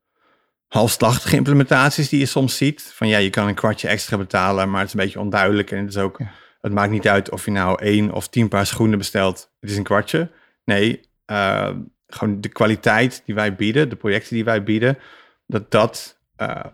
halfslachtige 0.66 1.36
implementaties 1.36 2.08
die 2.08 2.18
je 2.18 2.26
soms 2.26 2.56
ziet. 2.56 2.82
Van 2.94 3.08
ja, 3.08 3.18
je 3.18 3.30
kan 3.30 3.48
een 3.48 3.54
kwartje 3.54 3.88
extra 3.88 4.16
betalen, 4.16 4.70
maar 4.70 4.80
het 4.80 4.88
is 4.88 4.94
een 4.94 5.00
beetje 5.00 5.20
onduidelijk. 5.20 5.70
En 5.70 5.78
het 5.78 5.88
is 5.88 5.96
ook, 5.96 6.18
het 6.60 6.72
maakt 6.72 6.90
niet 6.90 7.08
uit 7.08 7.30
of 7.30 7.44
je 7.44 7.50
nou 7.50 7.82
één 7.82 8.12
of 8.12 8.28
tien 8.28 8.48
paar 8.48 8.66
schoenen 8.66 8.98
bestelt. 8.98 9.52
Het 9.60 9.70
is 9.70 9.76
een 9.76 9.82
kwartje. 9.82 10.30
Nee, 10.64 11.00
uh, 11.26 11.70
gewoon 12.06 12.40
de 12.40 12.48
kwaliteit 12.48 13.22
die 13.26 13.34
wij 13.34 13.54
bieden, 13.54 13.88
de 13.88 13.96
projecten 13.96 14.34
die 14.34 14.44
wij 14.44 14.62
bieden, 14.62 14.98
dat, 15.46 15.70
dat, 15.70 16.20
uh, 16.36 16.64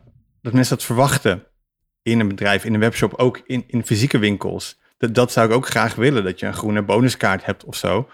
dat 0.42 0.52
mensen 0.52 0.76
dat 0.76 0.84
verwachten 0.84 1.46
in 2.06 2.20
een 2.20 2.28
bedrijf, 2.28 2.64
in 2.64 2.74
een 2.74 2.80
webshop, 2.80 3.14
ook 3.14 3.42
in, 3.46 3.64
in 3.66 3.86
fysieke 3.86 4.18
winkels. 4.18 4.78
Dat, 4.98 5.14
dat 5.14 5.32
zou 5.32 5.48
ik 5.48 5.54
ook 5.54 5.66
graag 5.66 5.94
willen, 5.94 6.24
dat 6.24 6.40
je 6.40 6.46
een 6.46 6.54
groene 6.54 6.82
bonuskaart 6.82 7.44
hebt 7.44 7.64
of 7.64 7.76
zo. 7.76 8.08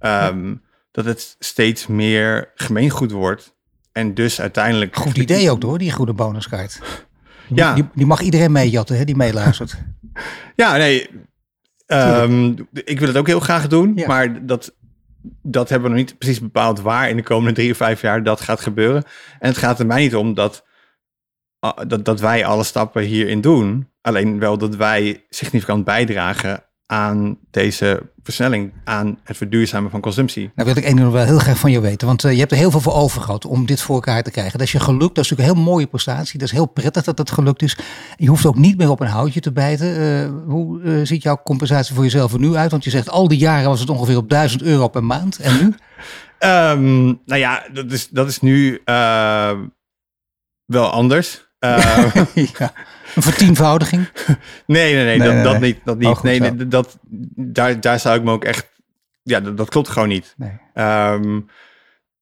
Um, 0.00 0.62
Dat 0.90 1.04
het 1.04 1.36
steeds 1.38 1.86
meer 1.86 2.52
gemeengoed 2.54 3.10
wordt. 3.10 3.56
En 3.92 4.14
dus 4.14 4.40
uiteindelijk... 4.40 4.96
Goed 4.96 5.18
idee 5.18 5.50
ook 5.50 5.62
hoor, 5.62 5.78
die 5.78 5.92
groene 5.92 6.12
bonuskaart. 6.12 6.80
Ja. 7.54 7.74
Die, 7.74 7.88
die 7.94 8.06
mag 8.06 8.20
iedereen 8.20 8.52
meejatten, 8.52 8.96
hè, 8.96 9.04
die 9.04 9.16
meeluistert. 9.16 9.76
ja, 10.56 10.76
nee. 10.76 11.10
Um, 11.86 12.68
ik 12.72 12.98
wil 12.98 13.08
het 13.08 13.16
ook 13.16 13.26
heel 13.26 13.40
graag 13.40 13.66
doen, 13.66 13.92
ja. 13.94 14.06
maar 14.06 14.46
dat, 14.46 14.74
dat 15.42 15.68
hebben 15.68 15.90
we 15.90 15.96
nog 15.96 16.06
niet 16.06 16.18
precies 16.18 16.40
bepaald 16.40 16.80
waar 16.80 17.08
in 17.08 17.16
de 17.16 17.22
komende 17.22 17.54
drie 17.54 17.70
of 17.70 17.76
vijf 17.76 18.00
jaar 18.00 18.22
dat 18.22 18.40
gaat 18.40 18.60
gebeuren. 18.60 19.04
En 19.38 19.48
het 19.48 19.58
gaat 19.58 19.78
er 19.78 19.86
mij 19.86 20.02
niet 20.02 20.16
om 20.16 20.34
dat 20.34 20.64
dat, 21.86 22.04
dat 22.04 22.20
wij 22.20 22.44
alle 22.44 22.64
stappen 22.64 23.02
hierin 23.02 23.40
doen. 23.40 23.88
Alleen 24.00 24.38
wel 24.38 24.58
dat 24.58 24.76
wij 24.76 25.24
significant 25.28 25.84
bijdragen 25.84 26.62
aan 26.86 27.38
deze 27.50 28.02
versnelling, 28.22 28.72
aan 28.84 29.18
het 29.24 29.36
verduurzamen 29.36 29.90
van 29.90 30.00
consumptie. 30.00 30.50
Nou 30.54 30.68
wil 30.68 30.76
ik 30.76 30.84
één 30.84 30.96
ding 30.96 31.10
wel 31.10 31.24
heel 31.24 31.38
graag 31.38 31.58
van 31.58 31.70
je 31.70 31.80
weten, 31.80 32.06
want 32.06 32.24
uh, 32.24 32.32
je 32.32 32.38
hebt 32.38 32.52
er 32.52 32.58
heel 32.58 32.70
veel 32.70 32.80
voor 32.80 32.94
over 32.94 33.20
gehad 33.20 33.44
om 33.44 33.66
dit 33.66 33.80
voor 33.80 33.94
elkaar 33.94 34.22
te 34.22 34.30
krijgen. 34.30 34.58
Dat 34.58 34.66
is 34.66 34.72
je 34.72 34.80
gelukt, 34.80 35.14
dat 35.14 35.24
is 35.24 35.30
natuurlijk 35.30 35.48
een 35.48 35.64
heel 35.64 35.72
mooie 35.72 35.86
prestatie. 35.86 36.38
Dat 36.38 36.48
is 36.48 36.54
heel 36.54 36.66
prettig 36.66 37.04
dat 37.04 37.16
dat 37.16 37.30
gelukt 37.30 37.62
is. 37.62 37.78
Je 38.16 38.28
hoeft 38.28 38.46
ook 38.46 38.56
niet 38.56 38.78
meer 38.78 38.90
op 38.90 39.00
een 39.00 39.06
houtje 39.06 39.40
te 39.40 39.52
bijten. 39.52 40.00
Uh, 40.00 40.30
hoe 40.46 40.80
uh, 40.80 41.06
ziet 41.06 41.22
jouw 41.22 41.40
compensatie 41.44 41.94
voor 41.94 42.04
jezelf 42.04 42.32
er 42.32 42.38
nu 42.38 42.54
uit? 42.54 42.70
Want 42.70 42.84
je 42.84 42.90
zegt 42.90 43.10
al 43.10 43.28
die 43.28 43.38
jaren 43.38 43.68
was 43.68 43.80
het 43.80 43.90
ongeveer 43.90 44.16
op 44.16 44.28
1000 44.28 44.62
euro 44.62 44.88
per 44.88 45.04
maand. 45.04 45.38
En 45.38 45.56
nu? 45.56 45.74
um, 46.48 47.04
nou 47.30 47.40
ja, 47.40 47.66
dat 47.72 47.92
is, 47.92 48.08
dat 48.08 48.28
is 48.28 48.40
nu 48.40 48.82
wel 50.64 50.90
anders. 50.90 51.47
Uh, 51.60 52.14
ja, 52.58 52.72
een 53.14 53.22
vertienvoudiging? 53.22 54.08
nee, 54.66 54.94
nee, 54.94 55.04
nee, 55.04 55.18
nee, 55.18 55.26
dat, 55.26 55.34
nee, 55.34 55.42
dat 55.42 55.60
niet. 55.60 55.80
Dat 55.84 55.98
niet. 55.98 56.08
Oh, 56.08 56.22
nee, 56.22 56.40
nee, 56.40 56.68
dat, 56.68 56.98
daar, 57.36 57.80
daar 57.80 58.00
zou 58.00 58.18
ik 58.18 58.24
me 58.24 58.30
ook 58.30 58.44
echt... 58.44 58.68
Ja, 59.22 59.40
dat, 59.40 59.56
dat 59.56 59.68
klopt 59.68 59.88
gewoon 59.88 60.08
niet. 60.08 60.34
Nee. 60.36 60.60
Um, 60.86 61.48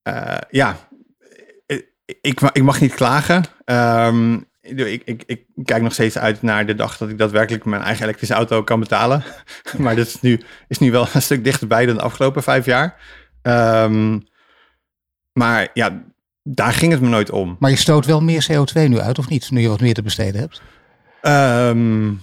uh, 0.09 0.37
ja, 0.51 0.77
ik, 2.07 2.41
ik 2.41 2.63
mag 2.63 2.81
niet 2.81 2.95
klagen. 2.95 3.45
Um, 3.65 4.49
ik, 4.61 5.03
ik, 5.05 5.23
ik 5.27 5.45
kijk 5.65 5.83
nog 5.83 5.93
steeds 5.93 6.19
uit 6.19 6.43
naar 6.43 6.67
de 6.67 6.75
dag 6.75 6.97
dat 6.97 7.09
ik 7.09 7.19
daadwerkelijk 7.19 7.65
mijn 7.65 7.83
eigen 7.83 8.03
elektrische 8.03 8.35
auto 8.35 8.63
kan 8.63 8.81
betalen. 8.81 9.25
maar 9.79 9.97
dat 9.97 10.07
is 10.07 10.21
nu, 10.21 10.41
is 10.69 10.79
nu 10.79 10.91
wel 10.91 11.07
een 11.13 11.23
stuk 11.23 11.45
dichterbij 11.45 11.87
dan 11.87 11.97
de 11.97 12.03
afgelopen 12.03 12.43
vijf 12.43 12.65
jaar. 12.65 12.97
Um, 13.43 14.27
maar 15.33 15.69
ja, 15.75 16.03
daar 16.49 16.73
ging 16.73 16.93
het 16.93 17.01
me 17.01 17.09
nooit 17.09 17.31
om. 17.31 17.57
Maar 17.59 17.71
je 17.71 17.77
stoot 17.77 18.07
wel 18.07 18.21
meer 18.21 18.47
CO2 18.53 18.89
nu 18.89 18.99
uit, 18.99 19.19
of 19.19 19.29
niet? 19.29 19.51
Nu 19.51 19.61
je 19.61 19.69
wat 19.69 19.81
meer 19.81 19.95
te 19.95 20.03
besteden 20.03 20.41
hebt? 20.41 20.63
Um, 21.23 22.23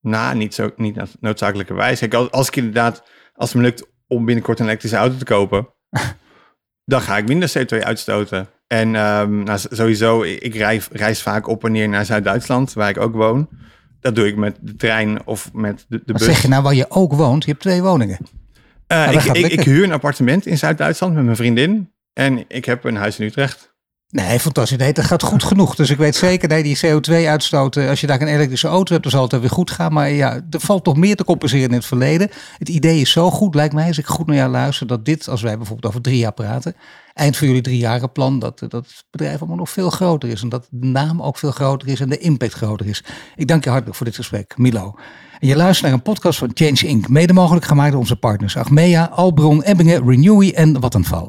nou, 0.00 0.36
niet, 0.36 0.54
zo, 0.54 0.70
niet 0.76 1.00
noodzakelijkerwijs. 1.20 1.98
Kijk, 1.98 2.14
als, 2.14 2.30
als 2.30 2.48
ik 2.48 2.56
inderdaad, 2.56 3.02
als 3.34 3.52
het 3.52 3.58
me 3.58 3.64
lukt 3.64 3.86
om 4.06 4.24
binnenkort 4.24 4.58
een 4.58 4.66
elektrische 4.66 4.96
auto 4.96 5.16
te 5.16 5.24
kopen, 5.24 5.68
dan 6.92 7.00
ga 7.00 7.16
ik 7.16 7.28
minder 7.28 7.52
CO2 7.58 7.78
uitstoten. 7.78 8.48
En 8.66 8.94
um, 8.94 9.42
nou, 9.42 9.58
sowieso, 9.70 10.22
ik 10.22 10.54
reis, 10.54 10.88
reis 10.92 11.22
vaak 11.22 11.46
op 11.46 11.64
en 11.64 11.72
neer 11.72 11.88
naar 11.88 12.04
Zuid-Duitsland, 12.04 12.72
waar 12.72 12.88
ik 12.88 13.00
ook 13.00 13.14
woon. 13.14 13.48
Dat 14.00 14.14
doe 14.14 14.26
ik 14.26 14.36
met 14.36 14.56
de 14.60 14.76
trein 14.76 15.26
of 15.26 15.50
met 15.52 15.84
de, 15.88 15.96
de 16.04 16.12
Wat 16.12 16.22
bus. 16.22 16.24
zeg 16.24 16.42
je 16.42 16.48
nou 16.48 16.62
waar 16.62 16.74
je 16.74 16.90
ook 16.90 17.12
woont? 17.12 17.44
Je 17.44 17.50
hebt 17.50 17.62
twee 17.62 17.82
woningen. 17.82 18.18
Uh, 18.88 19.12
ik, 19.12 19.24
ik, 19.24 19.46
ik, 19.46 19.60
huur 19.60 19.84
een 19.84 19.92
appartement 19.92 20.46
in 20.46 20.58
Zuid-Duitsland 20.58 21.14
met 21.14 21.24
mijn 21.24 21.36
vriendin. 21.36 21.93
En 22.14 22.44
ik 22.48 22.64
heb 22.64 22.84
een 22.84 22.96
huis 22.96 23.18
in 23.18 23.26
Utrecht. 23.26 23.74
Nee, 24.14 24.40
fantastisch. 24.40 24.78
Nee, 24.78 24.92
dat 24.92 25.04
gaat 25.04 25.22
goed 25.22 25.42
genoeg. 25.42 25.74
Dus 25.74 25.90
ik 25.90 25.96
weet 25.96 26.16
zeker, 26.16 26.48
nee, 26.48 26.62
die 26.62 26.78
CO2-uitstoot, 26.78 27.76
als 27.76 28.00
je 28.00 28.06
daar 28.06 28.20
een 28.20 28.28
elektrische 28.28 28.68
auto 28.68 28.92
hebt, 28.92 29.02
dan 29.02 29.12
zal 29.12 29.22
het 29.22 29.40
weer 29.40 29.50
goed 29.50 29.70
gaan. 29.70 29.92
Maar 29.92 30.10
ja, 30.10 30.40
er 30.50 30.60
valt 30.60 30.84
toch 30.84 30.96
meer 30.96 31.16
te 31.16 31.24
compenseren 31.24 31.68
in 31.68 31.74
het 31.74 31.86
verleden. 31.86 32.30
Het 32.58 32.68
idee 32.68 33.00
is 33.00 33.10
zo 33.10 33.30
goed, 33.30 33.54
lijkt 33.54 33.74
mij, 33.74 33.86
als 33.86 33.98
ik 33.98 34.06
goed 34.06 34.26
naar 34.26 34.36
jou 34.36 34.50
luister, 34.50 34.86
dat 34.86 35.04
dit, 35.04 35.28
als 35.28 35.42
wij 35.42 35.56
bijvoorbeeld 35.56 35.86
over 35.86 36.02
drie 36.02 36.18
jaar 36.18 36.32
praten, 36.32 36.74
eind 37.14 37.36
van 37.36 37.46
jullie 37.46 37.62
drie 37.62 37.78
jaren 37.78 38.12
plan, 38.12 38.38
dat, 38.38 38.58
dat 38.58 38.72
het 38.72 39.04
bedrijf 39.10 39.38
allemaal 39.38 39.56
nog 39.56 39.70
veel 39.70 39.90
groter 39.90 40.28
is. 40.28 40.42
En 40.42 40.48
dat 40.48 40.66
de 40.70 40.86
naam 40.86 41.22
ook 41.22 41.38
veel 41.38 41.50
groter 41.50 41.88
is 41.88 42.00
en 42.00 42.08
de 42.08 42.18
impact 42.18 42.52
groter 42.52 42.86
is. 42.86 43.04
Ik 43.36 43.48
dank 43.48 43.64
je 43.64 43.70
hartelijk 43.70 43.96
voor 43.96 44.06
dit 44.06 44.16
gesprek, 44.16 44.54
Milo. 44.56 44.94
En 45.38 45.48
je 45.48 45.56
luistert 45.56 45.86
naar 45.86 45.92
een 45.92 46.02
podcast 46.02 46.38
van 46.38 46.50
Change 46.54 46.86
Inc., 46.86 47.08
mede 47.08 47.32
mogelijk 47.32 47.64
gemaakt 47.64 47.90
door 47.90 48.00
onze 48.00 48.16
partners 48.16 48.56
Achmea, 48.56 49.08
Albron, 49.08 49.62
Ebbingen, 49.62 50.08
Renewy 50.08 50.50
en 50.50 50.80
Vattenfall. 50.80 51.28